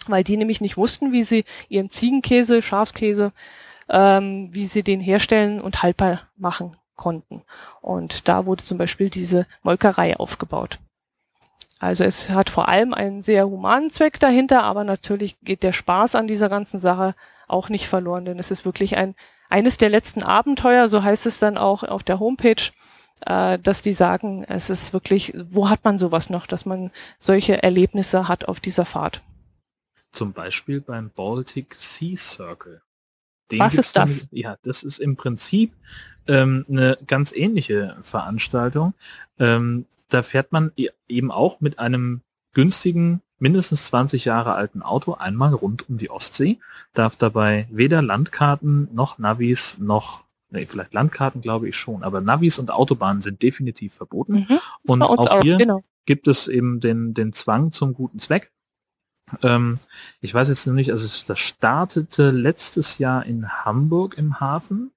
[0.07, 3.33] Weil die nämlich nicht wussten, wie sie ihren Ziegenkäse, Schafskäse,
[3.89, 7.43] ähm, wie sie den herstellen und haltbar machen konnten.
[7.81, 10.79] Und da wurde zum Beispiel diese Molkerei aufgebaut.
[11.83, 16.15] Also es hat vor allem einen sehr humanen Zweck dahinter, aber natürlich geht der Spaß
[16.15, 17.17] an dieser ganzen Sache
[17.49, 19.17] auch nicht verloren, denn es ist wirklich ein
[19.51, 22.71] eines der letzten Abenteuer, so heißt es dann auch auf der Homepage,
[23.27, 27.61] äh, dass die sagen, es ist wirklich, wo hat man sowas noch, dass man solche
[27.65, 29.21] Erlebnisse hat auf dieser Fahrt?
[30.13, 32.81] Zum Beispiel beim Baltic Sea Circle.
[33.51, 34.29] Den Was ist das?
[34.29, 35.73] Dann, ja, das ist im Prinzip
[36.29, 38.95] ähm, eine ganz ähnliche Veranstaltung.
[39.41, 42.23] Ähm, da fährt man e-, eben auch mit einem
[42.53, 46.59] günstigen, mindestens 20 Jahre alten Auto einmal rund um die Ostsee,
[46.95, 52.59] darf dabei weder Landkarten noch Navis noch nee, vielleicht Landkarten glaube ich schon, aber Navis
[52.59, 54.47] und Autobahnen sind definitiv verboten.
[54.49, 55.83] Mhm, und auch, auch hier genau.
[56.07, 58.53] gibt es eben den, den Zwang zum guten Zweck.
[59.43, 59.77] Ähm,
[60.21, 64.93] ich weiß jetzt noch nicht, also das startete letztes Jahr in Hamburg im Hafen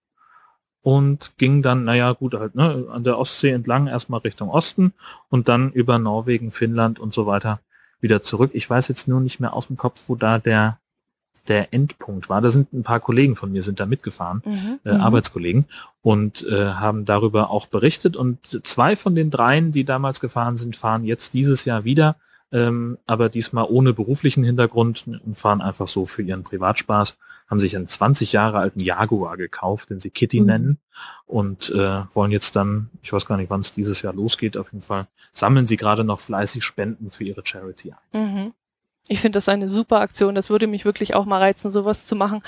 [0.85, 4.93] und ging dann, naja, gut, halt, ne, an der Ostsee entlang, erstmal Richtung Osten
[5.29, 7.59] und dann über Norwegen, Finnland und so weiter
[8.01, 8.51] wieder zurück.
[8.53, 10.77] Ich weiß jetzt nur nicht mehr aus dem Kopf, wo da der
[11.47, 12.39] der Endpunkt war.
[12.39, 15.01] Da sind ein paar Kollegen von mir sind da mitgefahren, mhm, äh, mhm.
[15.01, 15.65] Arbeitskollegen,
[16.03, 18.15] und äh, haben darüber auch berichtet.
[18.15, 22.15] Und zwei von den dreien, die damals gefahren sind, fahren jetzt dieses Jahr wieder
[22.51, 27.75] ähm, aber diesmal ohne beruflichen Hintergrund und fahren einfach so für ihren Privatspaß, haben sich
[27.75, 30.45] einen 20 Jahre alten Jaguar gekauft, den sie Kitty mhm.
[30.47, 30.79] nennen
[31.25, 34.71] und äh, wollen jetzt dann, ich weiß gar nicht, wann es dieses Jahr losgeht, auf
[34.71, 38.33] jeden Fall sammeln sie gerade noch fleißig Spenden für ihre Charity ein.
[38.33, 38.53] Mhm.
[39.07, 40.35] Ich finde das eine super Aktion.
[40.35, 42.41] Das würde mich wirklich auch mal reizen, sowas zu machen.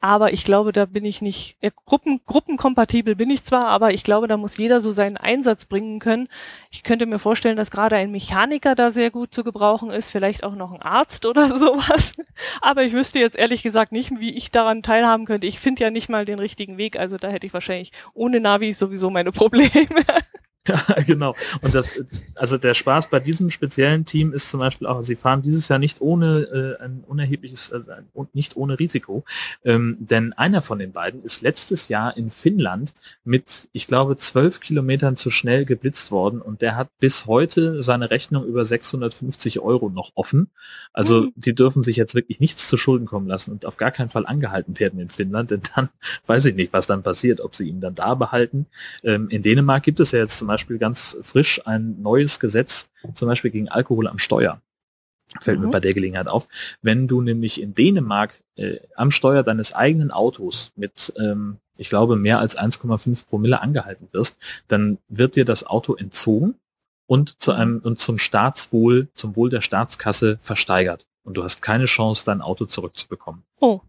[0.00, 4.04] Aber ich glaube, da bin ich nicht, ja, Gruppen, gruppenkompatibel bin ich zwar, aber ich
[4.04, 6.28] glaube, da muss jeder so seinen Einsatz bringen können.
[6.70, 10.44] Ich könnte mir vorstellen, dass gerade ein Mechaniker da sehr gut zu gebrauchen ist, vielleicht
[10.44, 12.14] auch noch ein Arzt oder sowas.
[12.60, 15.46] Aber ich wüsste jetzt ehrlich gesagt nicht, wie ich daran teilhaben könnte.
[15.46, 18.74] Ich finde ja nicht mal den richtigen Weg, also da hätte ich wahrscheinlich ohne Navi
[18.74, 19.70] sowieso meine Probleme.
[20.88, 21.34] Ja, genau.
[21.62, 21.92] Und das,
[22.34, 25.78] also der Spaß bei diesem speziellen Team ist zum Beispiel auch, sie fahren dieses Jahr
[25.78, 29.24] nicht ohne äh, ein unerhebliches, also ein, nicht ohne Risiko,
[29.64, 34.60] ähm, denn einer von den beiden ist letztes Jahr in Finnland mit, ich glaube, zwölf
[34.60, 39.88] Kilometern zu schnell geblitzt worden und der hat bis heute seine Rechnung über 650 Euro
[39.88, 40.50] noch offen.
[40.92, 41.32] Also mhm.
[41.36, 44.26] die dürfen sich jetzt wirklich nichts zu Schulden kommen lassen und auf gar keinen Fall
[44.26, 45.88] angehalten werden in Finnland, denn dann
[46.26, 48.66] weiß ich nicht, was dann passiert, ob sie ihn dann da behalten.
[49.04, 52.88] Ähm, in Dänemark gibt es ja jetzt zum Beispiel Beispiel ganz frisch ein neues Gesetz,
[53.12, 54.62] zum Beispiel gegen Alkohol am Steuer.
[55.40, 55.66] Fällt mhm.
[55.66, 56.48] mir bei der Gelegenheit auf.
[56.80, 62.16] Wenn du nämlich in Dänemark äh, am Steuer deines eigenen Autos mit, ähm, ich glaube,
[62.16, 66.54] mehr als 1,5 Promille angehalten wirst, dann wird dir das Auto entzogen
[67.06, 71.04] und zu einem und zum Staatswohl, zum Wohl der Staatskasse versteigert.
[71.22, 73.42] Und du hast keine Chance, dein Auto zurückzubekommen.
[73.60, 73.80] Oh.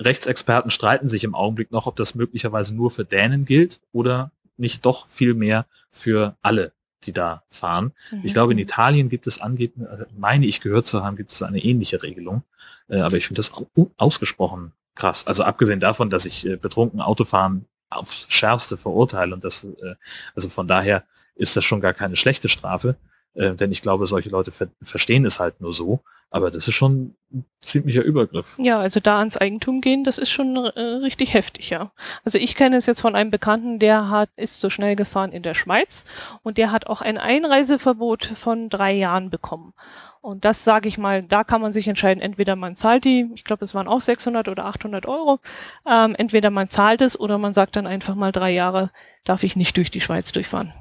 [0.00, 4.84] Rechtsexperten streiten sich im Augenblick noch, ob das möglicherweise nur für Dänen gilt oder nicht
[4.84, 6.72] doch viel mehr für alle,
[7.04, 7.92] die da fahren.
[8.10, 8.20] Mhm.
[8.24, 11.62] Ich glaube, in Italien gibt es angeblich, meine ich gehört zu haben, gibt es eine
[11.62, 12.42] ähnliche Regelung.
[12.88, 13.52] Äh, aber ich finde das
[13.96, 15.26] ausgesprochen krass.
[15.26, 19.94] Also abgesehen davon, dass ich äh, betrunken Autofahren aufs Schärfste verurteile und das, äh,
[20.34, 22.96] also von daher ist das schon gar keine schlechte Strafe,
[23.34, 26.02] denn ich glaube, solche Leute ver verstehen es halt nur so.
[26.30, 28.58] Aber das ist schon ein ziemlicher Übergriff.
[28.58, 31.90] Ja, also da ans Eigentum gehen, das ist schon äh, richtig heftig, ja.
[32.24, 35.42] Also ich kenne es jetzt von einem Bekannten, der hat, ist so schnell gefahren in
[35.42, 36.04] der Schweiz
[36.42, 39.72] und der hat auch ein Einreiseverbot von drei Jahren bekommen.
[40.20, 43.44] Und das sage ich mal, da kann man sich entscheiden, entweder man zahlt die, ich
[43.44, 45.38] glaube, es waren auch 600 oder 800 Euro,
[45.86, 48.90] ähm, entweder man zahlt es oder man sagt dann einfach mal drei Jahre
[49.24, 50.72] darf ich nicht durch die Schweiz durchfahren.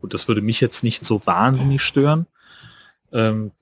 [0.00, 2.26] Gut, das würde mich jetzt nicht so wahnsinnig stören.
[3.12, 3.52] Ähm,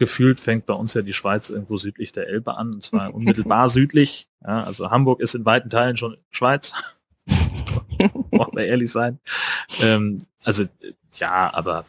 [0.00, 3.68] gefühlt fängt bei uns ja die Schweiz irgendwo südlich der Elbe an, und zwar unmittelbar
[3.68, 4.28] südlich.
[4.42, 6.72] Ja, also Hamburg ist in weiten Teilen schon Schweiz.
[8.30, 9.20] Wollen wir ehrlich sein.
[9.82, 10.64] Ähm, also
[11.14, 11.84] ja, aber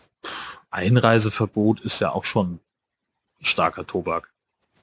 [0.70, 2.60] Einreiseverbot ist ja auch schon
[3.40, 4.30] starker Tobak.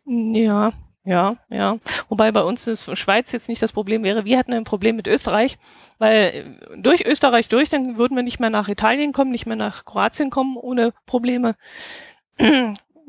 [0.07, 0.73] Ja,
[1.05, 1.79] ja, ja.
[2.09, 4.25] Wobei bei uns ist Schweiz jetzt nicht das Problem wäre.
[4.25, 5.59] Wir hatten ein Problem mit Österreich,
[5.99, 9.85] weil durch Österreich durch, dann würden wir nicht mehr nach Italien kommen, nicht mehr nach
[9.85, 11.57] Kroatien kommen ohne Probleme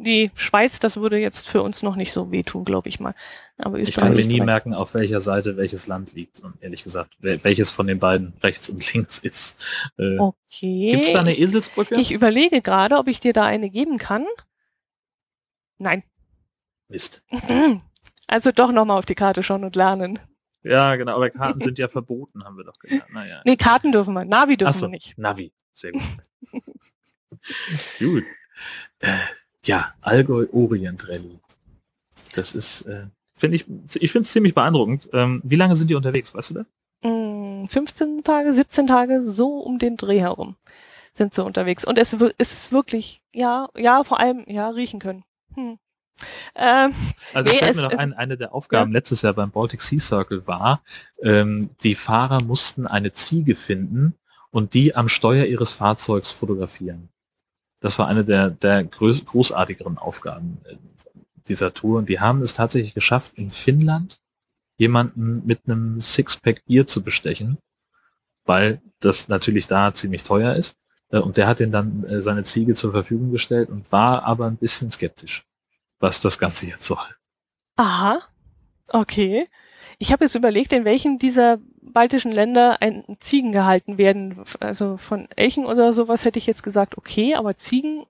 [0.04, 3.14] die Schweiz, das würde jetzt für uns noch nicht so wehtun, glaube ich mal.
[3.58, 6.40] Aber Österreich ich kann mir nie merken, auf welcher Seite welches Land liegt.
[6.40, 9.64] Und ehrlich gesagt, welches von den beiden rechts und links ist.
[9.98, 10.92] Äh, okay.
[10.92, 11.96] Gibt es da eine Eselsbrücke?
[11.96, 14.26] Ich, ich überlege gerade, ob ich dir da eine geben kann.
[15.78, 16.04] Nein.
[16.88, 17.24] Mist.
[18.32, 20.20] Also doch nochmal auf die Karte schauen und lernen.
[20.62, 23.12] Ja, genau, aber Karten sind ja verboten, haben wir doch gelernt.
[23.12, 23.42] Naja.
[23.44, 25.18] Nee, Karten dürfen wir, Navi dürfen so, wir nicht.
[25.18, 26.04] Navi, sehr gut.
[28.00, 28.24] gut.
[29.66, 31.40] Ja, Allgäu Orient Rally.
[32.34, 35.10] Das ist, äh, finde ich, ich finde es ziemlich beeindruckend.
[35.14, 36.66] Ähm, wie lange sind die unterwegs, weißt du das?
[37.02, 40.56] 15 mm, Tage, 17 Tage, so um den Dreh herum
[41.14, 41.86] sind sie unterwegs.
[41.86, 45.24] Und es ist wirklich, ja, ja, vor allem, ja, riechen können.
[45.54, 45.78] Hm.
[46.56, 46.94] Ähm,
[47.34, 48.98] also nee, fällt mir noch ein, eine der Aufgaben ja.
[48.98, 50.82] letztes Jahr beim Baltic Sea Circle war,
[51.22, 54.16] ähm, die Fahrer mussten eine Ziege finden
[54.52, 57.10] und die am Steuer ihres Fahrzeugs fotografieren.
[57.80, 60.76] Das war eine der, der groß, großartigeren Aufgaben äh,
[61.48, 62.00] dieser Tour.
[62.00, 64.20] Und die haben es tatsächlich geschafft, in Finnland
[64.78, 67.58] jemanden mit einem Sixpack Bier zu bestechen,
[68.46, 70.76] weil das natürlich da ziemlich teuer ist.
[71.10, 74.48] Äh, und der hat den dann äh, seine Ziege zur Verfügung gestellt und war aber
[74.48, 75.46] ein bisschen skeptisch,
[76.00, 76.98] was das Ganze jetzt soll.
[77.76, 78.22] Aha,
[78.88, 79.48] okay.
[80.00, 84.44] Ich habe jetzt überlegt, in welchen dieser baltischen Länder ein Ziegen gehalten werden.
[84.60, 88.06] Also von Elchen oder sowas hätte ich jetzt gesagt, okay, aber Ziegen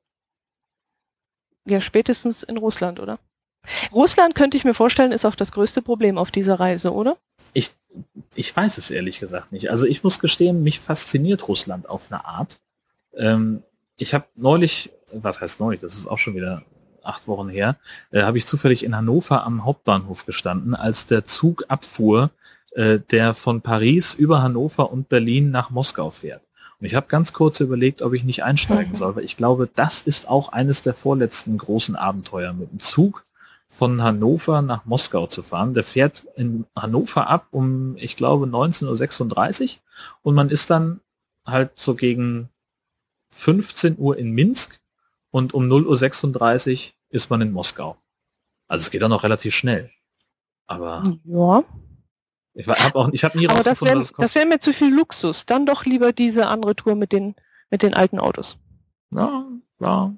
[1.66, 3.20] ja spätestens in Russland, oder?
[3.92, 7.18] Russland könnte ich mir vorstellen, ist auch das größte Problem auf dieser Reise, oder?
[7.54, 7.72] Ich,
[8.36, 9.70] ich weiß es ehrlich gesagt nicht.
[9.70, 12.60] Also ich muss gestehen, mich fasziniert Russland auf eine Art.
[13.16, 13.64] Ähm,
[13.98, 16.64] ich habe neulich, was heißt neulich, das ist auch schon wieder
[17.04, 17.78] acht Wochen her,
[18.12, 22.32] äh, habe ich zufällig in Hannover am Hauptbahnhof gestanden, als der Zug abfuhr,
[22.72, 26.42] äh, der von Paris über Hannover und Berlin nach Moskau fährt.
[26.80, 28.96] Und ich habe ganz kurz überlegt, ob ich nicht einsteigen mhm.
[28.96, 33.24] soll, weil ich glaube, das ist auch eines der vorletzten großen Abenteuer, mit dem Zug
[33.70, 35.74] von Hannover nach Moskau zu fahren.
[35.74, 39.80] Der fährt in Hannover ab um, ich glaube, 19.36 Uhr
[40.24, 41.02] und man ist dann
[41.46, 42.50] halt so gegen
[43.32, 44.80] 15 Uhr in Minsk
[45.32, 47.98] und um 0.36 Uhr ist man in Moskau.
[48.68, 49.90] Also es geht auch noch relativ schnell.
[50.68, 51.64] Aber Ja.
[52.54, 55.46] ich habe auch, ich habe nie Aber das wäre wär mir zu viel Luxus.
[55.46, 57.36] Dann doch lieber diese andere Tour mit den,
[57.72, 58.60] mit den alten Autos.
[59.14, 59.46] Ja,
[59.80, 60.14] ja,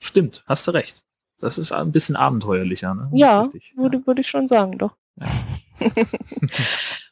[0.00, 1.02] stimmt, hast du recht.
[1.38, 3.08] Das ist ein bisschen abenteuerlicher, ne?
[3.14, 3.72] Ja, richtig.
[3.76, 4.96] würde, würde ich schon sagen, doch.
[5.16, 5.26] Ja.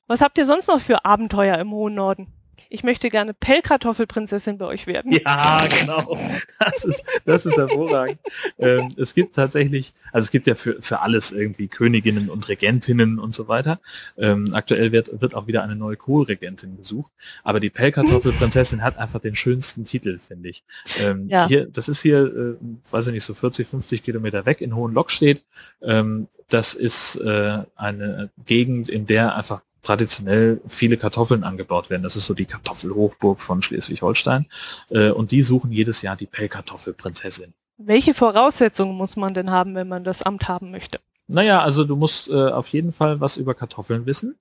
[0.06, 2.32] Was habt ihr sonst noch für Abenteuer im hohen Norden?
[2.70, 5.12] Ich möchte gerne Pellkartoffelprinzessin bei euch werden.
[5.12, 6.18] Ja, genau.
[6.58, 8.18] Das ist, das ist hervorragend.
[8.58, 13.18] ähm, es gibt tatsächlich, also es gibt ja für, für alles irgendwie Königinnen und Regentinnen
[13.18, 13.80] und so weiter.
[14.16, 17.10] Ähm, aktuell wird, wird auch wieder eine neue Kohlregentin gesucht.
[17.42, 20.64] Aber die Pellkartoffelprinzessin hat einfach den schönsten Titel, finde ich.
[21.00, 21.46] Ähm, Ja.
[21.48, 22.56] hier, das ist hier, äh,
[22.90, 25.42] weiß ich nicht, so 40, 50 Kilometer weg in Hohenlockstedt.
[25.82, 32.02] Ähm, das ist äh, eine Gegend, in der einfach traditionell viele Kartoffeln angebaut werden.
[32.02, 34.44] Das ist so die Kartoffelhochburg von Schleswig-Holstein.
[34.90, 37.54] Äh, und die suchen jedes Jahr die Pellkartoffelprinzessin.
[37.78, 41.00] Welche Voraussetzungen muss man denn haben, wenn man das Amt haben möchte?
[41.26, 44.36] Naja, also du musst äh, auf jeden Fall was über Kartoffeln wissen.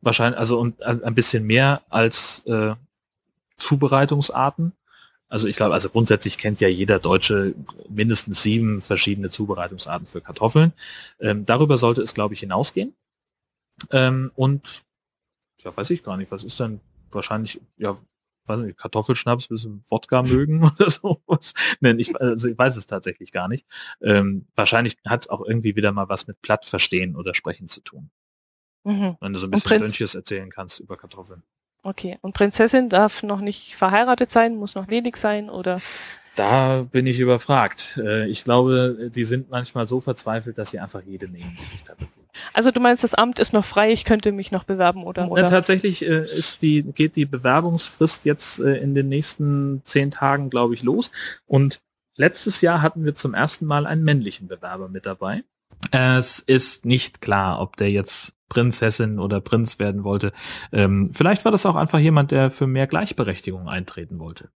[0.00, 2.74] Wahrscheinlich, also und ein bisschen mehr als äh,
[3.58, 4.72] Zubereitungsarten.
[5.28, 7.54] Also ich glaube, also grundsätzlich kennt ja jeder Deutsche
[7.88, 10.72] mindestens sieben verschiedene Zubereitungsarten für Kartoffeln.
[11.20, 12.92] Ähm, darüber sollte es, glaube ich, hinausgehen.
[13.90, 14.84] Ähm, und
[15.58, 17.96] ja, weiß ich gar nicht, was ist denn wahrscheinlich, ja,
[18.46, 21.54] weiß nicht, Kartoffelschnaps, bisschen Wodka mögen oder sowas.
[21.80, 23.66] Nein, ich, also ich weiß es tatsächlich gar nicht.
[24.00, 27.80] Ähm, wahrscheinlich hat es auch irgendwie wieder mal was mit Platt verstehen oder sprechen zu
[27.80, 28.10] tun.
[28.84, 29.16] Mhm.
[29.20, 31.42] Wenn du so ein bisschen Dönches erzählen kannst über Kartoffeln.
[31.84, 32.18] Okay.
[32.20, 35.80] Und Prinzessin darf noch nicht verheiratet sein, muss noch ledig sein oder
[36.36, 37.98] Da bin ich überfragt.
[38.02, 41.84] Äh, ich glaube, die sind manchmal so verzweifelt, dass sie einfach jede nehmen, die sich
[41.84, 42.21] da bewirbt.
[42.52, 45.28] Also du meinst, das Amt ist noch frei, ich könnte mich noch bewerben oder Ja,
[45.28, 50.50] oder tatsächlich äh, ist die, geht die Bewerbungsfrist jetzt äh, in den nächsten zehn Tagen,
[50.50, 51.10] glaube ich, los.
[51.46, 51.80] Und
[52.16, 55.42] letztes Jahr hatten wir zum ersten Mal einen männlichen Bewerber mit dabei.
[55.90, 60.32] Es ist nicht klar, ob der jetzt Prinzessin oder Prinz werden wollte.
[60.72, 64.50] Ähm, vielleicht war das auch einfach jemand, der für mehr Gleichberechtigung eintreten wollte.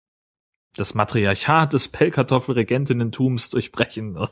[0.76, 4.30] Das Matriarchat des Pellkartoffelregentinnentums durchbrechen und,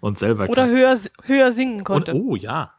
[0.00, 0.70] und selber oder kann.
[0.74, 2.14] höher höher singen und, konnte.
[2.14, 2.72] oh ja,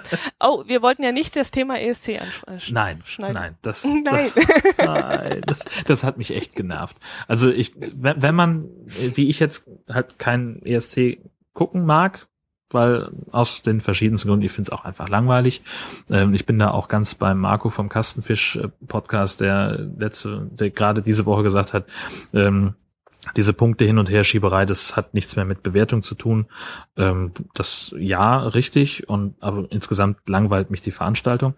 [0.40, 2.74] oh, wir wollten ja nicht das Thema ESC anschneiden.
[2.74, 3.34] nein, schneiden.
[3.34, 4.02] nein, das, Nein.
[4.04, 6.98] Das, nein, das, das hat mich echt genervt.
[7.28, 11.18] Also ich, wenn, wenn man, wie ich jetzt halt kein ESC
[11.52, 12.28] gucken mag,
[12.74, 15.62] weil aus den verschiedensten Gründen, ich finde es auch einfach langweilig.
[16.10, 18.58] Ähm, ich bin da auch ganz beim Marco vom Kastenfisch
[18.88, 21.86] Podcast, der letzte, der gerade diese Woche gesagt hat,
[22.32, 22.74] ähm,
[23.36, 26.46] diese Punkte hin und her Schieberei, das hat nichts mehr mit Bewertung zu tun.
[26.96, 31.54] Ähm, das ja richtig und aber insgesamt langweilt mich die Veranstaltung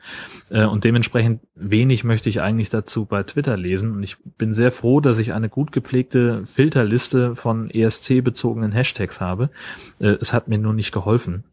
[0.50, 4.70] äh, und dementsprechend wenig möchte ich eigentlich dazu bei Twitter lesen und ich bin sehr
[4.70, 9.50] froh, dass ich eine gut gepflegte Filterliste von ESC bezogenen Hashtags habe.
[10.00, 11.44] Äh, es hat mir nur nicht geholfen,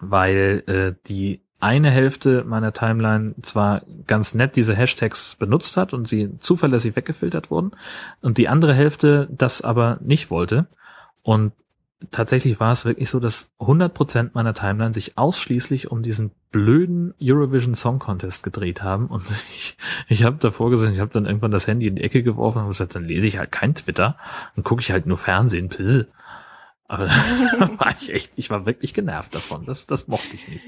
[0.00, 6.06] weil äh, die eine Hälfte meiner Timeline zwar ganz nett diese Hashtags benutzt hat und
[6.06, 7.72] sie zuverlässig weggefiltert wurden
[8.20, 10.66] und die andere Hälfte das aber nicht wollte.
[11.22, 11.52] Und
[12.10, 17.74] tatsächlich war es wirklich so, dass 100% meiner Timeline sich ausschließlich um diesen blöden Eurovision
[17.74, 19.06] Song Contest gedreht haben.
[19.06, 19.24] Und
[19.56, 19.76] ich,
[20.08, 22.68] ich habe davor gesehen, ich habe dann irgendwann das Handy in die Ecke geworfen und
[22.68, 24.16] gesagt, dann lese ich halt kein Twitter,
[24.54, 25.68] dann gucke ich halt nur Fernsehen.
[25.68, 26.08] Pill.
[26.86, 27.06] Aber
[27.58, 29.66] da war ich echt, ich war wirklich genervt davon.
[29.66, 30.64] Das, das mochte ich nicht.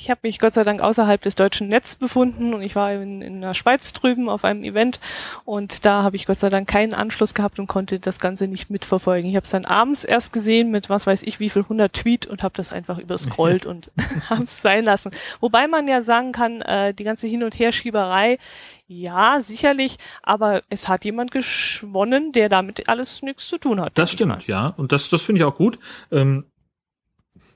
[0.00, 3.20] Ich habe mich Gott sei Dank außerhalb des deutschen Netz befunden und ich war in,
[3.20, 4.98] in der Schweiz drüben auf einem Event
[5.44, 8.70] und da habe ich Gott sei Dank keinen Anschluss gehabt und konnte das Ganze nicht
[8.70, 9.28] mitverfolgen.
[9.28, 12.26] Ich habe es dann abends erst gesehen mit was weiß ich wie viel 100 Tweet
[12.26, 13.90] und habe das einfach überscrollt und
[14.30, 15.10] habe es sein lassen.
[15.38, 18.38] Wobei man ja sagen kann, äh, die ganze Hin- und Herschieberei,
[18.90, 23.92] ja sicherlich, aber es hat jemand gewonnen, der damit alles nichts zu tun hat.
[23.96, 24.68] Das stimmt, ja.
[24.78, 25.78] Und das, das finde ich auch gut.
[26.10, 26.46] Ähm,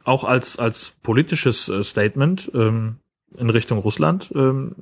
[0.04, 2.96] auch als, als politisches äh, Statement ähm,
[3.36, 4.32] in Richtung Russland.
[4.34, 4.74] Ähm,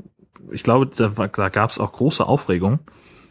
[0.51, 2.81] ich glaube, da, da gab es auch große Aufregung,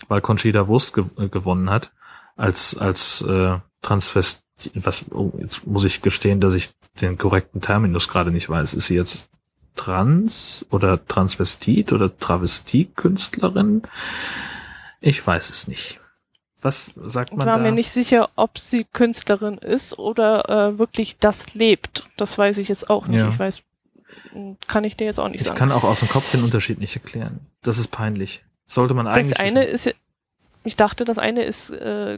[0.07, 1.91] weil Conchita Wurst ge äh, gewonnen hat
[2.35, 4.45] als, als äh, Transvest.
[4.75, 6.69] Was, oh, jetzt muss ich gestehen, dass ich
[7.01, 8.75] den korrekten Terminus gerade nicht weiß.
[8.75, 9.29] Ist sie jetzt
[9.75, 13.81] Trans oder Transvestit oder Travestiekünstlerin?
[14.99, 15.99] Ich weiß es nicht.
[16.61, 17.63] Was sagt Ich man war da?
[17.63, 22.05] mir nicht sicher, ob sie Künstlerin ist oder äh, wirklich das lebt.
[22.17, 23.19] Das weiß ich jetzt auch nicht.
[23.19, 23.29] Ja.
[23.29, 23.63] Ich weiß,
[24.67, 25.57] kann ich dir jetzt auch nicht Ich sagen.
[25.57, 27.39] kann auch aus dem Kopf den Unterschied nicht erklären.
[27.63, 28.43] Das ist peinlich.
[28.67, 29.29] Sollte man eigentlich.
[29.31, 29.89] das eine wissen.
[29.89, 29.95] ist,
[30.63, 32.17] ich dachte, das eine ist äh,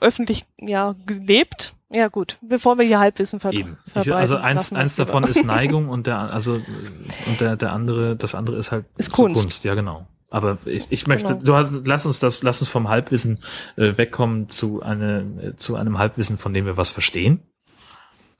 [0.00, 1.74] öffentlich ja gelebt.
[1.90, 3.76] Ja gut, bevor wir hier Halbwissen ver Eben.
[3.84, 4.14] Ich, verbreiten.
[4.18, 8.56] also eins, eins davon ist Neigung und der also und der, der andere, das andere
[8.56, 9.62] ist halt Ist so Kunst.
[9.64, 10.06] Ja, genau.
[10.32, 11.42] Aber ich, ich möchte, genau.
[11.44, 13.40] du hast, lass uns das, lass uns vom Halbwissen
[13.76, 17.42] äh, wegkommen zu, eine, zu einem Halbwissen, von dem wir was verstehen.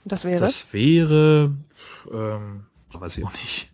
[0.07, 0.39] Das wäre?
[0.39, 1.55] Das wäre,
[2.11, 2.65] ähm,
[2.95, 3.71] weiß ich auch nicht.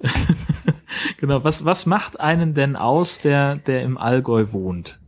[1.18, 4.98] genau, was, was macht einen denn aus, der, der im Allgäu wohnt?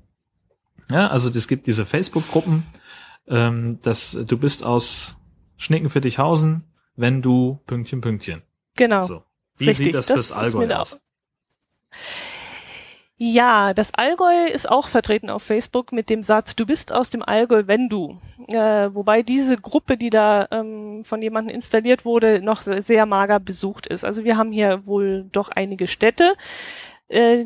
[0.93, 2.65] Ja, also es gibt diese Facebook-Gruppen,
[3.27, 5.17] ähm, dass du bist aus
[5.57, 6.63] Schnickenfittichhausen,
[6.95, 8.43] wenn du Pünktchen, Pünktchen.
[8.77, 9.03] Genau.
[9.03, 9.25] So.
[9.57, 11.01] Wie Richtig, sieht das, das fürs Allgäu aus?
[13.17, 17.23] Ja, das Allgäu ist auch vertreten auf Facebook mit dem Satz, du bist aus dem
[17.23, 18.21] Allgäu, wenn du.
[18.49, 23.87] Äh, wobei diese Gruppe, die da ähm, von jemandem installiert wurde, noch sehr mager besucht
[23.87, 24.05] ist.
[24.05, 26.35] Also wir haben hier wohl doch einige Städte,
[27.09, 27.45] äh,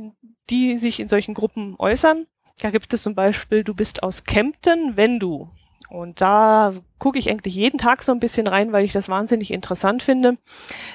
[0.48, 2.26] die sich in solchen Gruppen äußern.
[2.60, 5.50] Da gibt es zum Beispiel, du bist aus Kempten, wenn du.
[5.90, 9.50] Und da gucke ich eigentlich jeden Tag so ein bisschen rein, weil ich das wahnsinnig
[9.50, 10.36] interessant finde.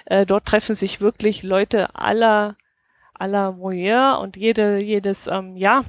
[0.06, 2.56] Äh, dort treffen sich wirklich Leute aller,
[3.14, 5.84] aller Voyeur und jede, jedes, ähm, ja,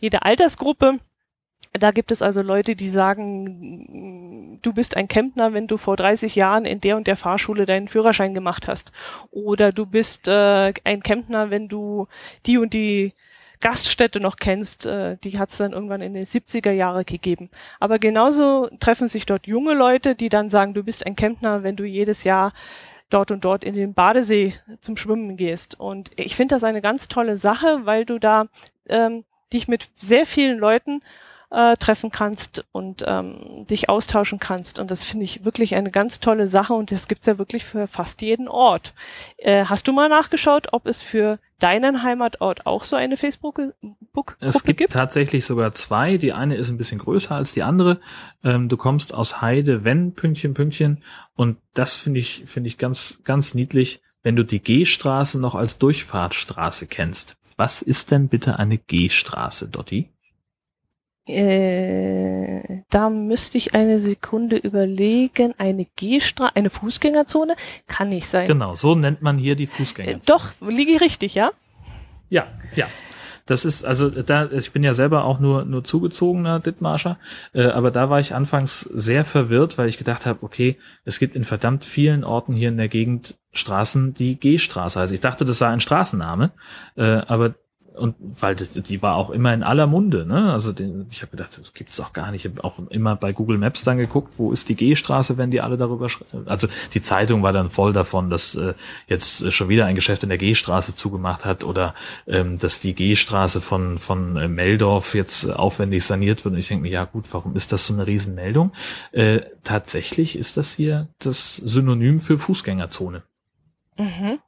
[0.00, 0.98] jede Altersgruppe.
[1.72, 6.36] Da gibt es also Leute, die sagen, du bist ein Kempner, wenn du vor 30
[6.36, 8.92] Jahren in der und der Fahrschule deinen Führerschein gemacht hast.
[9.32, 12.06] Oder du bist äh, ein Kempner, wenn du
[12.46, 13.12] die und die
[13.60, 17.50] Gaststätte noch kennst, äh, die hat es dann irgendwann in den 70er Jahre gegeben.
[17.80, 21.74] Aber genauso treffen sich dort junge Leute, die dann sagen, du bist ein Kempner, wenn
[21.74, 22.52] du jedes Jahr
[23.10, 25.78] dort und dort in den Badesee zum Schwimmen gehst.
[25.78, 28.46] Und ich finde das eine ganz tolle Sache, weil du da
[28.88, 31.00] ähm, dich mit sehr vielen Leuten
[31.50, 34.78] äh, treffen kannst und ähm, dich austauschen kannst.
[34.78, 37.86] Und das finde ich wirklich eine ganz tolle Sache und das gibt's ja wirklich für
[37.86, 38.94] fast jeden Ort.
[39.38, 44.64] Äh, hast du mal nachgeschaut, ob es für deinen Heimatort auch so eine Facebook-Gruppe es
[44.64, 44.78] gibt?
[44.78, 44.92] gibt?
[44.92, 46.18] tatsächlich sogar zwei.
[46.18, 48.00] Die eine ist ein bisschen größer als die andere.
[48.42, 51.02] Ähm, du kommst aus Heide, wenn, Pünktchen, Pünktchen.
[51.34, 55.78] Und das finde ich, finde ich ganz, ganz niedlich, wenn du die G-Straße noch als
[55.78, 57.36] Durchfahrtsstraße kennst.
[57.56, 60.10] Was ist denn bitte eine G-Straße, Dotti?
[61.26, 65.54] Äh, da müsste ich eine Sekunde überlegen.
[65.58, 67.56] Eine Gehstraße, eine Fußgängerzone
[67.86, 68.46] kann nicht sein.
[68.46, 70.22] Genau, so nennt man hier die Fußgängerzone.
[70.22, 71.50] Äh, doch, liege ich richtig, ja?
[72.28, 72.46] Ja,
[72.76, 72.86] ja.
[73.46, 77.18] Das ist, also da, ich bin ja selber auch nur, nur zugezogener Dithmarscher,
[77.52, 81.36] äh, aber da war ich anfangs sehr verwirrt, weil ich gedacht habe, okay, es gibt
[81.36, 85.12] in verdammt vielen Orten hier in der Gegend Straßen, die G-Straße heißt.
[85.12, 86.52] Ich dachte, das sei ein Straßenname,
[86.96, 87.54] äh, aber
[87.94, 90.52] und weil die, war auch immer in aller Munde, ne?
[90.52, 92.44] Also den, ich habe gedacht, das gibt's doch gar nicht.
[92.44, 95.60] Ich habe auch immer bei Google Maps dann geguckt, wo ist die G-Straße, wenn die
[95.60, 96.46] alle darüber schreiben.
[96.46, 98.74] Also die Zeitung war dann voll davon, dass äh,
[99.06, 101.94] jetzt schon wieder ein Geschäft in der G-Straße zugemacht hat oder
[102.26, 106.54] ähm, dass die G-Straße von von äh, Meldorf jetzt aufwendig saniert wird.
[106.54, 108.72] Und ich denke mir, ja gut, warum ist das so eine Riesenmeldung?
[109.12, 113.22] Äh, tatsächlich ist das hier das Synonym für Fußgängerzone.
[113.96, 114.40] Mhm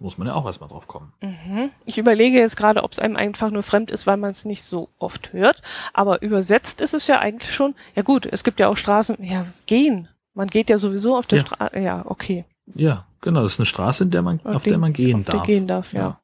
[0.00, 1.12] muss man ja auch erstmal drauf kommen.
[1.20, 1.70] Mhm.
[1.84, 4.64] Ich überlege jetzt gerade, ob es einem einfach nur fremd ist, weil man es nicht
[4.64, 5.62] so oft hört.
[5.92, 9.46] Aber übersetzt ist es ja eigentlich schon, ja gut, es gibt ja auch Straßen, ja,
[9.66, 10.08] gehen.
[10.32, 11.46] Man geht ja sowieso auf der ja.
[11.46, 12.46] Straße, ja, okay.
[12.74, 15.20] Ja, genau, das ist eine Straße, in der man, auf, auf den, der man gehen
[15.20, 15.46] auf darf.
[15.46, 16.20] Gehen darf, ja.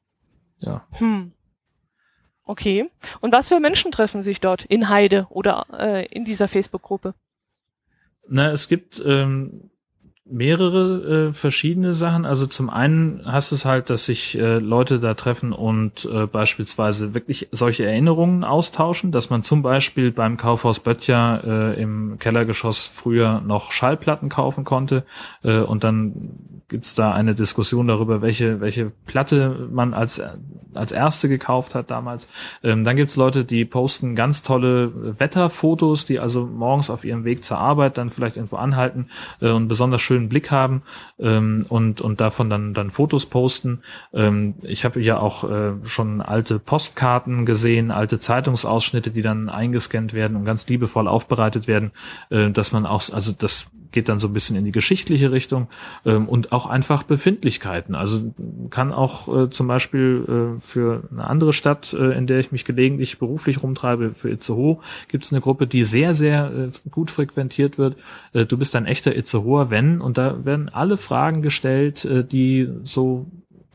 [0.59, 0.71] Ja.
[0.91, 0.99] ja.
[0.99, 1.33] Hm.
[2.43, 2.89] Okay.
[3.19, 7.13] Und was für Menschen treffen sich dort in Heide oder äh, in dieser Facebook-Gruppe?
[8.27, 9.69] Na, es gibt ähm,
[10.29, 12.25] mehrere äh, verschiedene Sachen.
[12.25, 17.13] Also zum einen hast es halt, dass sich äh, Leute da treffen und äh, beispielsweise
[17.13, 23.41] wirklich solche Erinnerungen austauschen, dass man zum Beispiel beim Kaufhaus Böttcher äh, im Kellergeschoss früher
[23.41, 25.03] noch Schallplatten kaufen konnte
[25.43, 30.21] äh, und dann gibt's da eine Diskussion darüber, welche, welche Platte man als,
[30.73, 32.27] als erste gekauft hat damals.
[32.61, 37.43] Ähm, dann gibt's Leute, die posten ganz tolle Wetterfotos, die also morgens auf ihrem Weg
[37.43, 39.07] zur Arbeit dann vielleicht irgendwo anhalten
[39.39, 40.81] äh, und besonders schönen Blick haben
[41.19, 43.79] ähm, und, und davon dann, dann Fotos posten.
[44.13, 50.13] Ähm, ich habe ja auch äh, schon alte Postkarten gesehen, alte Zeitungsausschnitte, die dann eingescannt
[50.13, 51.91] werden und ganz liebevoll aufbereitet werden,
[52.29, 55.67] äh, dass man auch, also das geht dann so ein bisschen in die geschichtliche Richtung
[56.05, 57.95] ähm, und auch einfach Befindlichkeiten.
[57.95, 58.33] Also
[58.69, 62.65] kann auch äh, zum Beispiel äh, für eine andere Stadt, äh, in der ich mich
[62.65, 67.77] gelegentlich beruflich rumtreibe, für Itzehoe, gibt es eine Gruppe, die sehr, sehr äh, gut frequentiert
[67.77, 67.95] wird.
[68.33, 72.69] Äh, du bist ein echter Itzehoer, wenn, und da werden alle Fragen gestellt, äh, die
[72.83, 73.27] so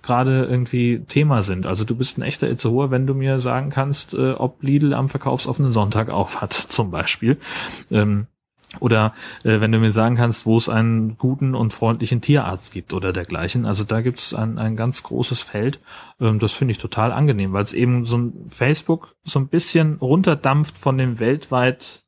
[0.02, 1.64] gerade irgendwie Thema sind.
[1.64, 5.08] Also du bist ein echter Itzehoer, wenn du mir sagen kannst, äh, ob Lidl am
[5.08, 7.38] verkaufsoffenen Sonntag auf hat, zum Beispiel.
[7.90, 8.26] Ähm,
[8.80, 9.14] oder
[9.44, 13.12] äh, wenn du mir sagen kannst, wo es einen guten und freundlichen Tierarzt gibt oder
[13.12, 13.66] dergleichen.
[13.66, 15.80] Also da gibt es ein, ein ganz großes Feld.
[16.20, 19.96] Ähm, das finde ich total angenehm, weil es eben so ein Facebook so ein bisschen
[19.96, 22.02] runterdampft von dem weltweit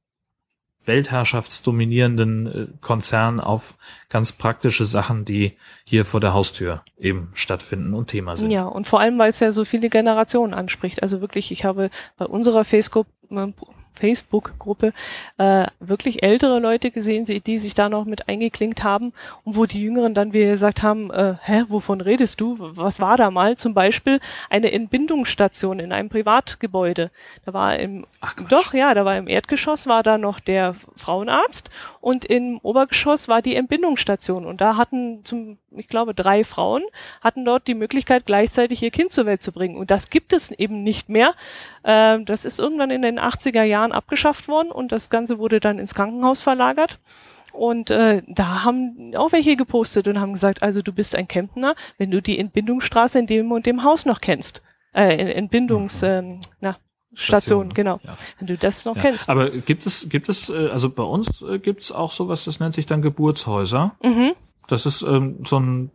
[0.87, 3.77] weltherrschaftsdominierenden äh, Konzern auf
[4.09, 8.51] ganz praktische Sachen, die hier vor der Haustür eben stattfinden und Thema sind.
[8.51, 11.03] Ja, und vor allem, weil es ja so viele Generationen anspricht.
[11.03, 13.47] Also wirklich, ich habe bei unserer Facebook äh,
[13.95, 14.93] Facebook-Gruppe
[15.39, 19.13] äh, wirklich ältere Leute gesehen, die sich da noch mit eingeklinkt haben
[19.45, 22.57] und wo die Jüngeren dann wieder gesagt haben, äh, hä, wovon redest du?
[22.59, 23.57] Was war da mal?
[23.57, 24.21] Zum Beispiel
[24.51, 27.11] eine Entbindungsstation in einem Privatgebäude.
[27.45, 31.71] Da war im, Ach, doch, ja, da war im Erdgeschoss war da noch der Frauenarzt
[32.05, 36.83] und im Obergeschoss war die Entbindungsstation und da hatten zum, ich glaube, drei Frauen
[37.23, 39.79] hatten dort die Möglichkeit, gleichzeitig ihr Kind zur Welt zu bringen.
[39.79, 41.33] Und das gibt es eben nicht mehr.
[41.83, 45.79] Ähm, das ist irgendwann in den 80er Jahren abgeschafft worden und das Ganze wurde dann
[45.79, 46.99] ins Krankenhaus verlagert.
[47.55, 51.75] Und äh, da haben auch welche gepostet und haben gesagt, also du bist ein Kemptner,
[51.97, 54.61] wenn du die Entbindungsstraße in dem und dem Haus noch kennst.
[54.93, 56.09] Äh, Entbindungs, mhm.
[56.09, 56.77] ähm, na,
[57.15, 57.75] Station, Station ne?
[57.75, 58.01] genau.
[58.05, 58.17] Ja.
[58.39, 59.03] Wenn du das noch ja.
[59.03, 59.29] kennst.
[59.29, 62.61] Aber gibt es, gibt es, äh, also bei uns äh, gibt es auch sowas, das
[62.61, 63.95] nennt sich dann Geburtshäuser.
[64.03, 64.33] Mhm.
[64.69, 65.91] Das ist ähm, so ein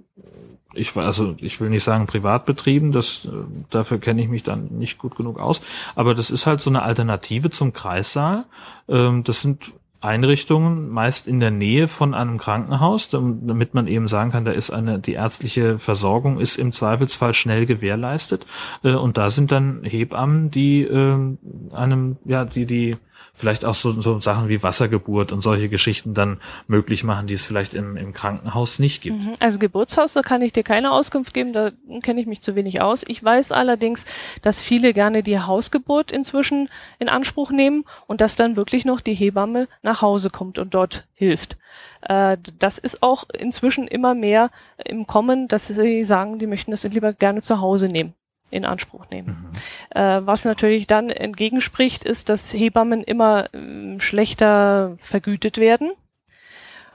[0.73, 3.29] ich also ich will nicht sagen privat betrieben, das äh,
[3.69, 5.61] dafür kenne ich mich dann nicht gut genug aus,
[5.95, 8.45] aber das ist halt so eine Alternative zum Kreissaal.
[8.87, 14.31] Ähm, das sind Einrichtungen, meist in der Nähe von einem Krankenhaus, damit man eben sagen
[14.31, 18.45] kann, da ist eine, die ärztliche Versorgung ist im Zweifelsfall schnell gewährleistet.
[18.83, 21.37] Äh, und da sind dann Hebammen, die ähm,
[21.73, 22.95] einem, ja, die, die
[23.33, 27.43] vielleicht auch so, so Sachen wie Wassergeburt und solche Geschichten dann möglich machen, die es
[27.43, 29.23] vielleicht im, im Krankenhaus nicht gibt.
[29.23, 29.35] Mhm.
[29.39, 32.81] Also Geburtshaus, da kann ich dir keine Auskunft geben, da kenne ich mich zu wenig
[32.81, 33.03] aus.
[33.07, 34.05] Ich weiß allerdings,
[34.41, 39.13] dass viele gerne die Hausgeburt inzwischen in Anspruch nehmen und dass dann wirklich noch die
[39.13, 41.57] Hebamme nach Hause kommt und dort hilft.
[42.01, 44.51] Äh, das ist auch inzwischen immer mehr
[44.83, 48.13] im Kommen, dass sie sagen, die möchten das lieber gerne zu Hause nehmen
[48.51, 49.51] in Anspruch nehmen.
[49.51, 49.99] Mhm.
[49.99, 55.91] Äh, was natürlich dann entgegenspricht, ist, dass Hebammen immer äh, schlechter vergütet werden.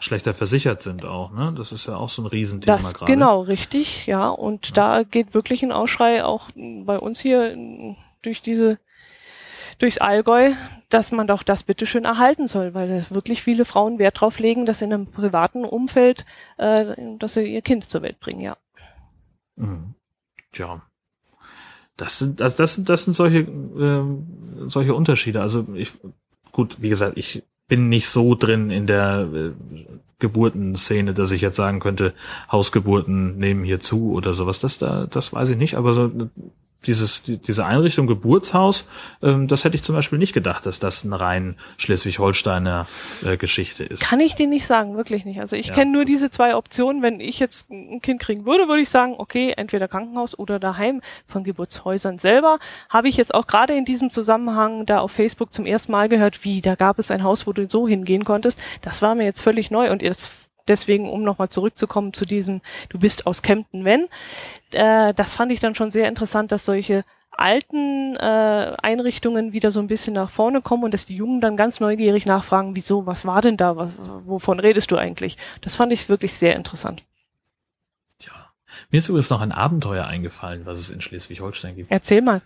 [0.00, 1.54] Schlechter versichert sind auch, ne?
[1.56, 3.10] Das ist ja auch so ein Riesenthema das, gerade.
[3.10, 4.28] Genau, richtig, ja.
[4.28, 4.74] Und ja.
[4.74, 7.56] da geht wirklich ein Ausschrei auch bei uns hier
[8.22, 8.78] durch diese
[9.78, 10.52] durchs Allgäu,
[10.88, 14.82] dass man doch das bitteschön erhalten soll, weil wirklich viele Frauen Wert drauf legen, dass
[14.82, 16.24] in einem privaten Umfeld,
[16.58, 18.56] äh, dass sie ihr Kind zur Welt bringen, ja.
[19.56, 19.94] Mhm.
[20.52, 20.82] Tja,
[21.96, 25.40] das sind, das, das sind, das sind solche, äh, solche Unterschiede.
[25.40, 25.92] Also ich,
[26.52, 29.50] gut, wie gesagt, ich bin nicht so drin in der äh,
[30.18, 32.14] Geburtenszene, dass ich jetzt sagen könnte,
[32.50, 34.60] Hausgeburten nehmen hier zu oder sowas.
[34.60, 35.76] Das da, das weiß ich nicht.
[35.76, 36.10] Aber so
[36.86, 38.86] dieses, die, diese Einrichtung Geburtshaus,
[39.22, 42.86] ähm, das hätte ich zum Beispiel nicht gedacht, dass das eine rein Schleswig-Holsteiner
[43.24, 44.02] äh, Geschichte ist.
[44.02, 45.40] Kann ich dir nicht sagen, wirklich nicht.
[45.40, 45.74] Also ich ja.
[45.74, 47.02] kenne nur diese zwei Optionen.
[47.02, 51.00] Wenn ich jetzt ein Kind kriegen würde, würde ich sagen, okay, entweder Krankenhaus oder daheim
[51.26, 52.58] von Geburtshäusern selber.
[52.88, 56.44] Habe ich jetzt auch gerade in diesem Zusammenhang da auf Facebook zum ersten Mal gehört,
[56.44, 58.60] wie, da gab es ein Haus, wo du so hingehen konntest.
[58.82, 62.98] Das war mir jetzt völlig neu und jetzt deswegen, um nochmal zurückzukommen zu diesem, du
[62.98, 64.06] bist aus Kempten, wenn,
[64.72, 67.04] äh, das fand ich dann schon sehr interessant, dass solche
[67.36, 71.56] alten äh, Einrichtungen wieder so ein bisschen nach vorne kommen und dass die Jungen dann
[71.56, 73.92] ganz neugierig nachfragen, wieso, was war denn da, was,
[74.24, 75.36] wovon redest du eigentlich?
[75.60, 77.02] Das fand ich wirklich sehr interessant.
[78.20, 78.52] Ja,
[78.90, 81.90] mir ist übrigens noch ein Abenteuer eingefallen, was es in Schleswig-Holstein gibt.
[81.90, 82.42] Erzähl mal.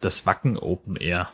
[0.00, 1.28] Das Wacken Open Air.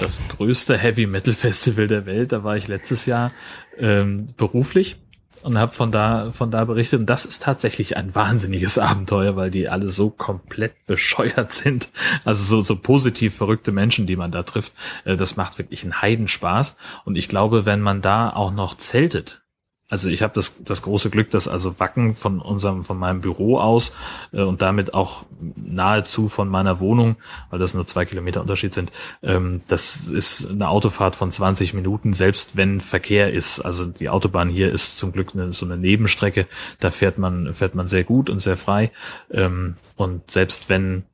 [0.00, 2.32] Das größte Heavy Metal Festival der Welt.
[2.32, 3.32] Da war ich letztes Jahr
[3.76, 4.96] ähm, beruflich
[5.42, 7.00] und habe von da von da berichtet.
[7.00, 11.88] Und das ist tatsächlich ein wahnsinniges Abenteuer, weil die alle so komplett bescheuert sind,
[12.24, 14.72] also so so positiv verrückte Menschen, die man da trifft.
[15.04, 16.76] Äh, das macht wirklich einen Heidenspaß.
[17.04, 19.43] Und ich glaube, wenn man da auch noch zeltet,
[19.88, 23.58] also ich habe das, das große Glück, dass also Wacken von unserem, von meinem Büro
[23.58, 23.92] aus
[24.32, 25.24] äh, und damit auch
[25.56, 27.16] nahezu von meiner Wohnung,
[27.50, 28.90] weil das nur zwei Kilometer Unterschied sind,
[29.22, 33.60] ähm, das ist eine Autofahrt von 20 Minuten, selbst wenn Verkehr ist.
[33.60, 36.46] Also die Autobahn hier ist zum Glück eine, so eine Nebenstrecke,
[36.80, 38.90] da fährt man, fährt man sehr gut und sehr frei.
[39.30, 41.04] Ähm, und selbst wenn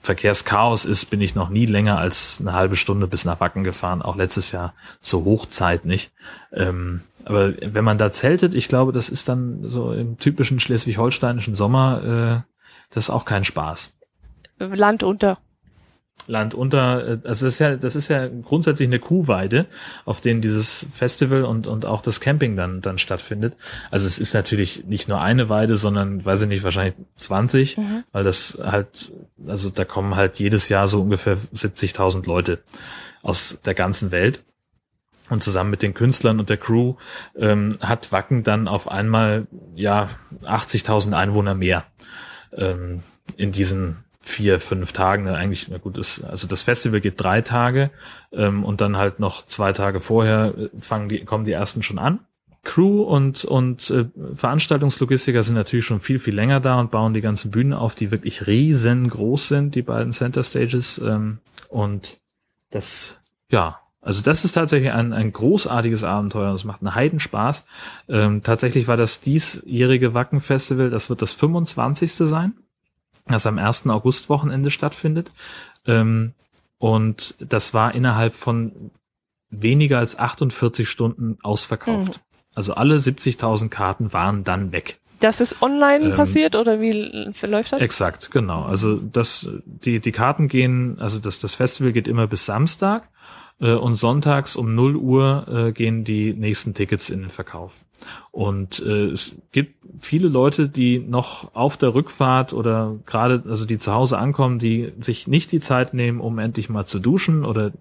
[0.00, 4.02] Verkehrschaos ist, bin ich noch nie länger als eine halbe Stunde bis nach Wacken gefahren,
[4.02, 6.12] auch letztes Jahr zur Hochzeit nicht.
[6.52, 11.56] Ähm, aber wenn man da zeltet, ich glaube, das ist dann so im typischen schleswig-holsteinischen
[11.56, 12.52] Sommer, äh,
[12.90, 13.92] das ist auch kein Spaß.
[14.58, 15.38] Land unter.
[16.28, 19.66] Land unter, also das ist ja, das ist ja grundsätzlich eine Kuhweide,
[20.04, 23.54] auf denen dieses Festival und, und auch das Camping dann, dann stattfindet.
[23.90, 28.04] Also es ist natürlich nicht nur eine Weide, sondern, weiß ich nicht, wahrscheinlich 20, mhm.
[28.12, 29.12] weil das halt,
[29.48, 32.60] also da kommen halt jedes Jahr so ungefähr 70.000 Leute
[33.22, 34.44] aus der ganzen Welt.
[35.28, 36.94] Und zusammen mit den Künstlern und der Crew
[37.36, 40.08] ähm, hat Wacken dann auf einmal ja
[40.44, 41.84] 80.000 Einwohner mehr
[42.52, 43.02] ähm,
[43.36, 47.90] in diesen vier, fünf Tagen, eigentlich, na gut, das, also das Festival geht drei Tage
[48.32, 51.98] ähm, und dann halt noch zwei Tage vorher äh, fangen die, kommen die ersten schon
[51.98, 52.20] an.
[52.64, 57.20] Crew und, und äh, Veranstaltungslogistiker sind natürlich schon viel, viel länger da und bauen die
[57.20, 60.98] ganzen Bühnen auf, die wirklich riesengroß sind, die beiden Center Stages.
[60.98, 62.18] Ähm, und
[62.70, 67.64] das, ja, also das ist tatsächlich ein, ein großartiges Abenteuer und es macht einen Heidenspaß.
[68.08, 72.12] Ähm, tatsächlich war das diesjährige Wacken Festival, das wird das 25.
[72.12, 72.54] sein
[73.28, 73.88] das am 1.
[73.88, 75.32] August-Wochenende stattfindet.
[75.86, 76.32] Ähm,
[76.78, 78.90] und das war innerhalb von
[79.50, 82.08] weniger als 48 Stunden ausverkauft.
[82.08, 82.40] Mhm.
[82.54, 84.98] Also alle 70.000 Karten waren dann weg.
[85.20, 87.80] Das ist online ähm, passiert oder wie verläuft das?
[87.80, 88.64] Exakt, genau.
[88.64, 93.08] Also das, die, die Karten gehen, also das, das Festival geht immer bis Samstag
[93.58, 97.84] und sonntags um 0 Uhr äh, gehen die nächsten Tickets in den Verkauf.
[98.30, 103.78] Und äh, es gibt viele Leute, die noch auf der Rückfahrt oder gerade, also die
[103.78, 107.72] zu Hause ankommen, die sich nicht die Zeit nehmen, um endlich mal zu duschen oder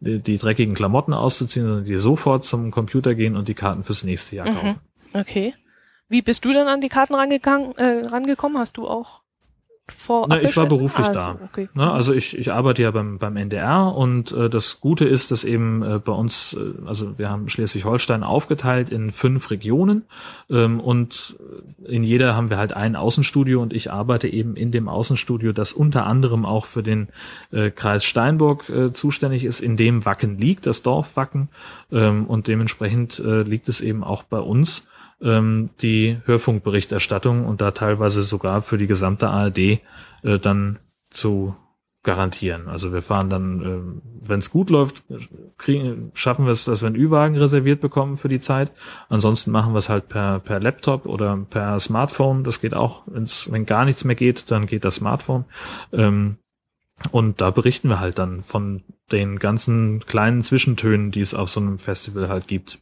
[0.00, 4.02] die, die dreckigen Klamotten auszuziehen, sondern die sofort zum Computer gehen und die Karten fürs
[4.02, 4.54] nächste Jahr mhm.
[4.54, 4.80] kaufen.
[5.12, 5.54] Okay.
[6.08, 8.58] Wie bist du dann an die Karten rangegangen, äh, rangekommen?
[8.58, 9.22] Hast du auch
[9.92, 11.24] vor Na, ich war beruflich ah, da.
[11.24, 11.68] So, okay.
[11.74, 15.44] Ne, also ich, ich arbeite ja beim, beim NDR und äh, das Gute ist, dass
[15.44, 20.04] eben äh, bei uns, äh, also wir haben Schleswig-Holstein aufgeteilt in fünf Regionen
[20.50, 21.36] ähm, und
[21.84, 25.72] in jeder haben wir halt ein Außenstudio und ich arbeite eben in dem Außenstudio, das
[25.72, 27.08] unter anderem auch für den
[27.52, 31.48] äh, Kreis Steinburg äh, zuständig ist, in dem Wacken liegt, das Dorf Wacken
[31.92, 34.86] ähm, und dementsprechend äh, liegt es eben auch bei uns
[35.22, 39.80] ähm, die Hörfunkberichterstattung und da teilweise sogar für die gesamte ARD äh,
[40.40, 40.78] dann
[41.10, 41.56] zu
[42.02, 42.68] garantieren.
[42.68, 45.02] Also wir fahren dann, äh, wenn es gut läuft,
[45.58, 48.72] kriegen, schaffen wir es, dass wir einen Ü-Wagen reserviert bekommen für die Zeit.
[49.10, 52.42] Ansonsten machen wir es halt per, per Laptop oder per Smartphone.
[52.42, 55.44] Das geht auch, wenn's, wenn gar nichts mehr geht, dann geht das Smartphone.
[55.92, 56.38] Ähm,
[57.12, 61.60] und da berichten wir halt dann von den ganzen kleinen Zwischentönen, die es auf so
[61.60, 62.78] einem Festival halt gibt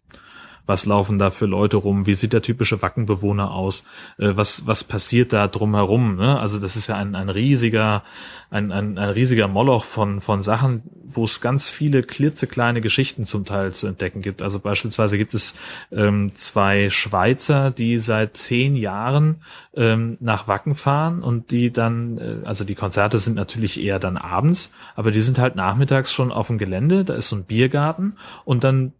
[0.68, 3.84] was laufen da für Leute rum, wie sieht der typische Wackenbewohner aus,
[4.18, 6.16] äh, was, was passiert da drumherum.
[6.16, 6.38] Ne?
[6.38, 8.02] Also das ist ja ein, ein riesiger,
[8.50, 13.46] ein, ein, ein riesiger Moloch von, von Sachen, wo es ganz viele klitzekleine Geschichten zum
[13.46, 14.42] Teil zu entdecken gibt.
[14.42, 15.54] Also beispielsweise gibt es
[15.90, 19.36] ähm, zwei Schweizer, die seit zehn Jahren
[19.74, 24.18] ähm, nach Wacken fahren und die dann, äh, also die Konzerte sind natürlich eher dann
[24.18, 28.16] abends, aber die sind halt nachmittags schon auf dem Gelände, da ist so ein Biergarten
[28.44, 28.92] und dann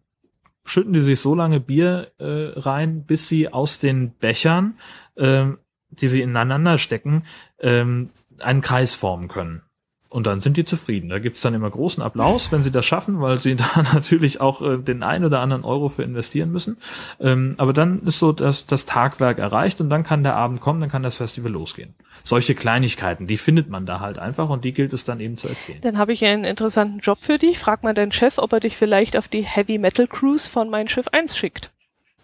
[0.68, 4.78] schütten die sich so lange Bier äh, rein, bis sie aus den Bechern,
[5.16, 5.46] äh,
[5.90, 7.24] die sie ineinander stecken,
[7.58, 9.62] ähm, einen Kreis formen können.
[10.10, 11.10] Und dann sind die zufrieden.
[11.10, 14.62] Da gibt's dann immer großen Applaus, wenn sie das schaffen, weil sie da natürlich auch
[14.62, 16.78] äh, den ein oder anderen Euro für investieren müssen.
[17.20, 20.80] Ähm, aber dann ist so das, das Tagwerk erreicht und dann kann der Abend kommen,
[20.80, 21.94] dann kann das Festival losgehen.
[22.24, 25.48] Solche Kleinigkeiten, die findet man da halt einfach und die gilt es dann eben zu
[25.48, 25.80] erzählen.
[25.82, 27.58] Dann habe ich einen interessanten Job für dich.
[27.58, 30.88] Frag mal deinen Chef, ob er dich vielleicht auf die Heavy Metal Cruise von Mein
[30.88, 31.70] Schiff 1 schickt.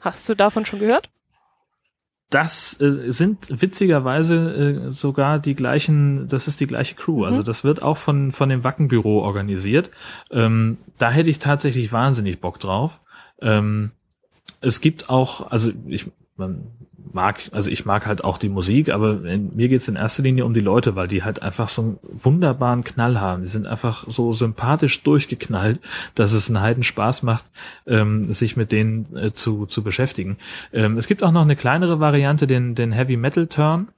[0.01, 1.11] Hast du davon schon gehört?
[2.35, 7.19] Das äh, sind witzigerweise äh, sogar die gleichen, das ist die gleiche Crew.
[7.19, 7.25] Mhm.
[7.25, 9.91] Also das wird auch von, von dem Wackenbüro organisiert.
[10.33, 13.01] Ähm, da hätte ich tatsächlich wahnsinnig Bock drauf.
[13.41, 13.93] Ähm,
[14.61, 16.67] es gibt auch, also ich, man
[17.13, 20.55] mag, also ich mag halt auch die Musik, aber mir geht's in erster Linie um
[20.55, 23.43] die Leute, weil die halt einfach so einen wunderbaren Knall haben.
[23.43, 25.81] Die sind einfach so sympathisch durchgeknallt,
[26.15, 27.45] dass es einen Heiden Spaß macht,
[27.87, 30.39] ähm, sich mit denen äh, zu, zu beschäftigen.
[30.73, 33.89] Ähm, es gibt auch noch eine kleinere Variante, den, den Heavy Metal Turn.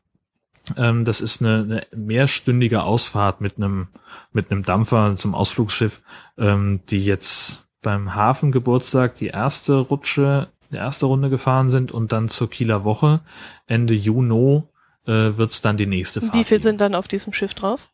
[0.77, 3.89] Ähm, das ist eine, eine mehrstündige Ausfahrt mit einem,
[4.33, 6.03] mit einem Dampfer zum Ausflugsschiff,
[6.37, 12.29] ähm, die jetzt beim Hafengeburtstag die erste Rutsche die erste Runde gefahren sind und dann
[12.29, 13.21] zur Kieler Woche
[13.67, 14.63] Ende Juni
[15.07, 16.35] äh, wird es dann die nächste Fahrt.
[16.35, 17.91] Wie viel sind dann auf diesem Schiff drauf?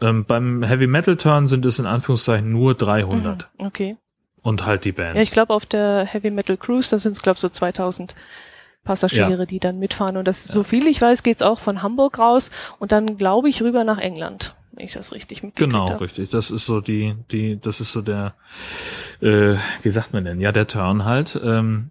[0.00, 3.50] Ähm, beim Heavy Metal Turn sind es in Anführungszeichen nur 300.
[3.58, 3.96] Mhm, okay.
[4.42, 5.16] Und halt die Bands.
[5.16, 8.14] Ja, ich glaube auf der Heavy Metal Cruise, da sind es glaube so 2000
[8.84, 9.46] Passagiere, ja.
[9.46, 10.16] die dann mitfahren.
[10.16, 10.54] Und das, ja.
[10.54, 13.98] so viel ich weiß, geht's auch von Hamburg raus und dann glaube ich rüber nach
[13.98, 16.00] England wenn ich das richtig mitgekriegt Genau, habe.
[16.00, 16.30] richtig.
[16.30, 18.34] Das ist so die, die, das ist so der,
[19.20, 20.40] äh, wie sagt man denn?
[20.40, 21.40] Ja, der Turn halt.
[21.42, 21.90] Ähm,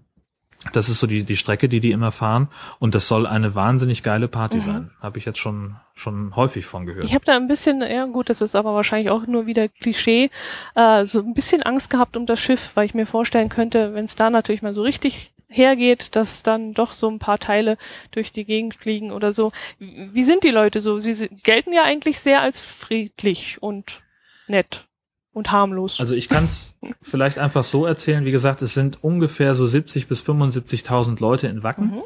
[0.73, 2.47] das ist so die, die Strecke, die die immer fahren.
[2.79, 4.61] Und das soll eine wahnsinnig geile Party mhm.
[4.61, 4.91] sein.
[4.99, 7.03] Habe ich jetzt schon, schon häufig von gehört.
[7.03, 10.29] Ich habe da ein bisschen, ja gut, das ist aber wahrscheinlich auch nur wieder Klischee,
[10.75, 14.05] äh, so ein bisschen Angst gehabt um das Schiff, weil ich mir vorstellen könnte, wenn
[14.05, 17.78] es da natürlich mal so richtig hergeht, dass dann doch so ein paar Teile
[18.12, 19.52] durch die Gegend fliegen oder so.
[19.80, 20.99] Wie sind die Leute so?
[20.99, 24.02] Sie gelten ja eigentlich sehr als friedlich und
[24.47, 24.88] nett
[25.34, 25.99] und harmlos.
[25.99, 28.26] Also ich kann es vielleicht einfach so erzählen.
[28.26, 31.91] Wie gesagt, es sind ungefähr so 70 bis 75.000 Leute in Wacken.
[31.91, 32.02] Mhm.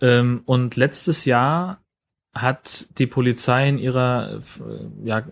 [0.00, 1.82] Ähm, und letztes Jahr
[2.34, 5.22] hat die Polizei in ihrer äh, ja,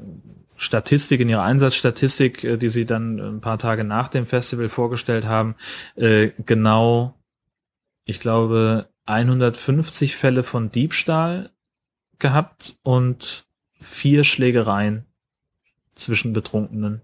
[0.57, 5.25] Statistik, in ihrer Einsatzstatistik, äh, die sie dann ein paar Tage nach dem Festival vorgestellt
[5.25, 5.55] haben,
[5.97, 7.15] äh, genau,
[8.05, 11.51] ich glaube, 150 Fälle von Diebstahl
[12.19, 13.47] gehabt und
[13.81, 15.07] vier Schlägereien
[15.95, 17.03] zwischen Betrunkenen.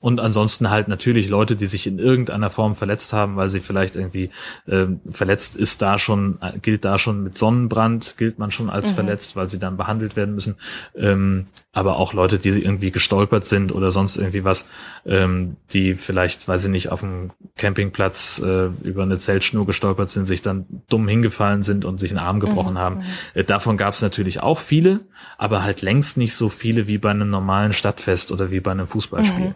[0.00, 3.96] Und ansonsten halt natürlich Leute, die sich in irgendeiner Form verletzt haben, weil sie vielleicht
[3.96, 4.30] irgendwie
[4.66, 8.90] äh, verletzt ist, da schon, äh, gilt da schon mit Sonnenbrand, gilt man schon als
[8.90, 8.94] mhm.
[8.94, 10.56] verletzt, weil sie dann behandelt werden müssen.
[10.96, 14.68] Ähm, aber auch Leute, die irgendwie gestolpert sind oder sonst irgendwie was,
[15.06, 20.26] ähm, die vielleicht, weiß ich nicht, auf dem Campingplatz äh, über eine Zeltschnur gestolpert sind,
[20.26, 22.78] sich dann dumm hingefallen sind und sich einen Arm gebrochen mhm.
[22.78, 23.02] haben.
[23.34, 25.00] Äh, davon gab es natürlich auch viele,
[25.36, 28.86] aber halt längst nicht so viele wie bei einem normalen Stadtfest oder wie bei einem
[28.86, 29.48] Fußballspiel.
[29.48, 29.54] Mhm.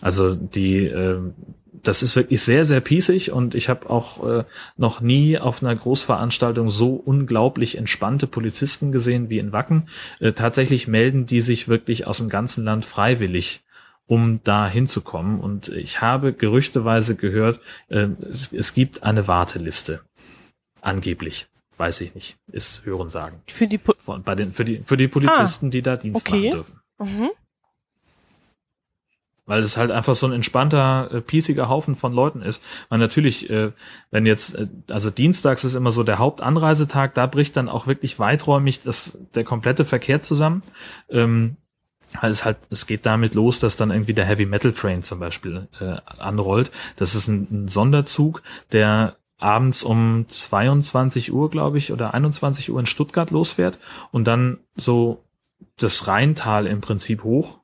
[0.00, 1.18] Also die, äh,
[1.82, 4.44] das ist wirklich sehr, sehr piesig und ich habe auch äh,
[4.76, 9.88] noch nie auf einer Großveranstaltung so unglaublich entspannte Polizisten gesehen wie in Wacken.
[10.20, 13.62] Äh, tatsächlich melden die sich wirklich aus dem ganzen Land freiwillig
[14.06, 15.38] um da hinzukommen.
[15.38, 20.00] Und ich habe gerüchteweise gehört, äh, es, es gibt eine Warteliste.
[20.80, 21.46] Angeblich.
[21.76, 22.36] Weiß ich nicht.
[22.50, 23.40] Ist Hören sagen.
[23.46, 26.26] Für die, po Von, bei den, für die, für die Polizisten, ah, die da Dienst
[26.26, 26.36] okay.
[26.36, 26.80] machen dürfen.
[26.98, 27.30] Mhm.
[29.48, 32.62] Weil es halt einfach so ein entspannter, äh, piesiger Haufen von Leuten ist.
[32.90, 33.72] Weil natürlich, äh,
[34.10, 38.18] wenn jetzt, äh, also dienstags ist immer so der Hauptanreisetag, da bricht dann auch wirklich
[38.18, 40.62] weiträumig das, der komplette Verkehr zusammen.
[41.08, 41.56] Ähm,
[42.22, 45.68] es halt, es geht damit los, dass dann irgendwie der Heavy Metal Train zum Beispiel
[45.80, 46.70] äh, anrollt.
[46.96, 48.42] Das ist ein, ein Sonderzug,
[48.72, 53.78] der abends um 22 Uhr, glaube ich, oder 21 Uhr in Stuttgart losfährt
[54.10, 55.24] und dann so
[55.78, 57.60] das Rheintal im Prinzip hoch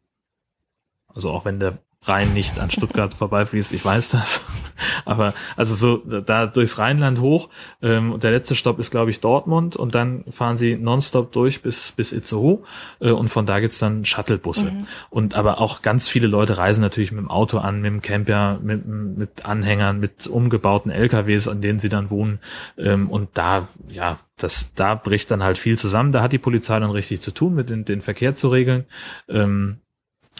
[1.14, 4.42] also auch wenn der Rhein nicht an Stuttgart vorbeifließt, ich weiß das.
[5.04, 7.48] Aber also so da durchs Rheinland hoch.
[7.80, 11.92] Ähm, der letzte Stopp ist, glaube ich, Dortmund und dann fahren sie nonstop durch bis
[11.92, 12.62] bis Itzehoe
[13.00, 14.72] äh, und von da gibt's dann Shuttlebusse.
[14.72, 14.86] Mhm.
[15.10, 18.58] Und aber auch ganz viele Leute reisen natürlich mit dem Auto an, mit dem Camper,
[18.62, 22.40] mit, mit Anhängern, mit umgebauten LKWs, an denen sie dann wohnen.
[22.76, 26.12] Ähm, und da, ja, das, da bricht dann halt viel zusammen.
[26.12, 28.84] Da hat die Polizei dann richtig zu tun, mit den, den Verkehr zu regeln.
[29.28, 29.78] Ähm,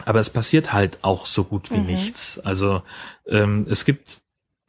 [0.04, 1.86] aber es passiert halt auch so gut wie mhm.
[1.86, 2.38] nichts.
[2.38, 2.82] Also
[3.26, 4.20] ähm, es gibt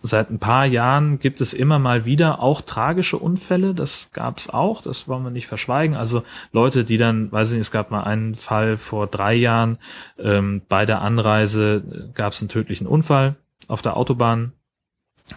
[0.08, 3.74] seit ein paar Jahren gibt es immer mal wieder auch tragische Unfälle.
[3.74, 5.96] Das gab es auch, das wollen wir nicht verschweigen.
[5.96, 9.78] Also Leute, die dann, weiß ich nicht, es gab mal einen Fall vor drei Jahren,
[10.20, 13.36] ähm, bei der Anreise gab es einen tödlichen Unfall
[13.68, 14.54] auf der Autobahn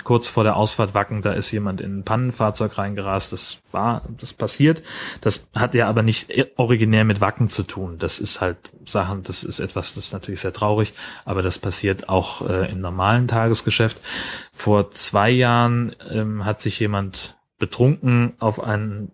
[0.04, 3.32] kurz vor der Ausfahrt Wacken, da ist jemand in ein Pannenfahrzeug reingerast.
[3.32, 4.82] Das war, das passiert.
[5.22, 7.96] Das hat ja aber nicht originär mit Wacken zu tun.
[7.98, 10.92] Das ist halt Sachen, das ist etwas, das ist natürlich sehr traurig,
[11.24, 13.98] aber das passiert auch äh, im normalen Tagesgeschäft.
[14.52, 19.10] Vor zwei Jahren ähm, hat sich jemand betrunken auf einen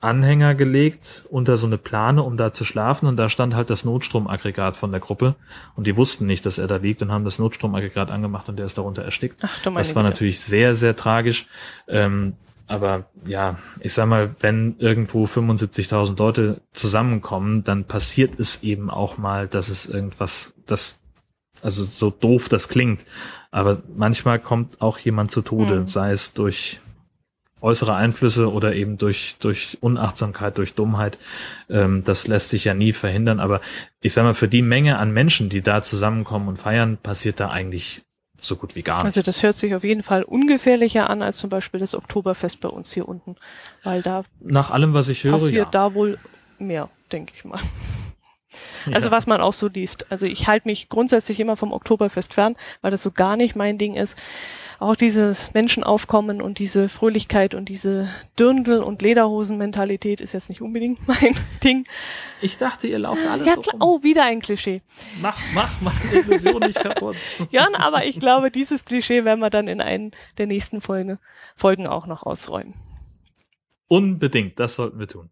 [0.00, 3.84] Anhänger gelegt unter so eine Plane, um da zu schlafen und da stand halt das
[3.84, 5.36] Notstromaggregat von der Gruppe
[5.76, 8.64] und die wussten nicht, dass er da liegt und haben das Notstromaggregat angemacht und der
[8.64, 9.38] ist darunter erstickt.
[9.42, 11.46] Ach, das war natürlich sehr, sehr tragisch.
[11.86, 12.34] Ähm,
[12.66, 19.18] aber ja, ich sag mal, wenn irgendwo 75.000 Leute zusammenkommen, dann passiert es eben auch
[19.18, 20.98] mal, dass es irgendwas, das,
[21.62, 23.04] also so doof das klingt,
[23.50, 25.88] aber manchmal kommt auch jemand zu Tode, mhm.
[25.88, 26.80] sei es durch
[27.60, 31.18] äußere Einflüsse oder eben durch, durch Unachtsamkeit, durch Dummheit.
[31.68, 33.40] Ähm, das lässt sich ja nie verhindern.
[33.40, 33.60] Aber
[34.00, 37.50] ich sag mal, für die Menge an Menschen, die da zusammenkommen und feiern, passiert da
[37.50, 38.02] eigentlich
[38.40, 39.18] so gut wie gar nichts.
[39.18, 42.68] Also das hört sich auf jeden Fall ungefährlicher an als zum Beispiel das Oktoberfest bei
[42.68, 43.36] uns hier unten.
[43.82, 45.70] Weil da nach allem, was ich höre, passiert ja.
[45.70, 46.18] da wohl
[46.58, 47.60] mehr, denke ich mal.
[48.92, 49.12] Also ja.
[49.12, 50.10] was man auch so liest.
[50.10, 53.78] Also ich halte mich grundsätzlich immer vom Oktoberfest fern, weil das so gar nicht mein
[53.78, 54.18] Ding ist
[54.80, 58.08] auch dieses Menschenaufkommen und diese Fröhlichkeit und diese
[58.38, 61.84] Dirndl- und Lederhosen-Mentalität ist jetzt nicht unbedingt mein Ding.
[62.40, 63.82] Ich dachte, ihr lauft alles ja, so um.
[63.82, 64.80] Oh, wieder ein Klischee.
[65.20, 67.16] Mach, mach, mach die Illusion nicht kaputt.
[67.50, 71.18] ja, aber ich glaube, dieses Klischee werden wir dann in einen der nächsten Folge,
[71.54, 72.74] Folgen auch noch ausräumen.
[73.86, 75.30] Unbedingt, das sollten wir tun.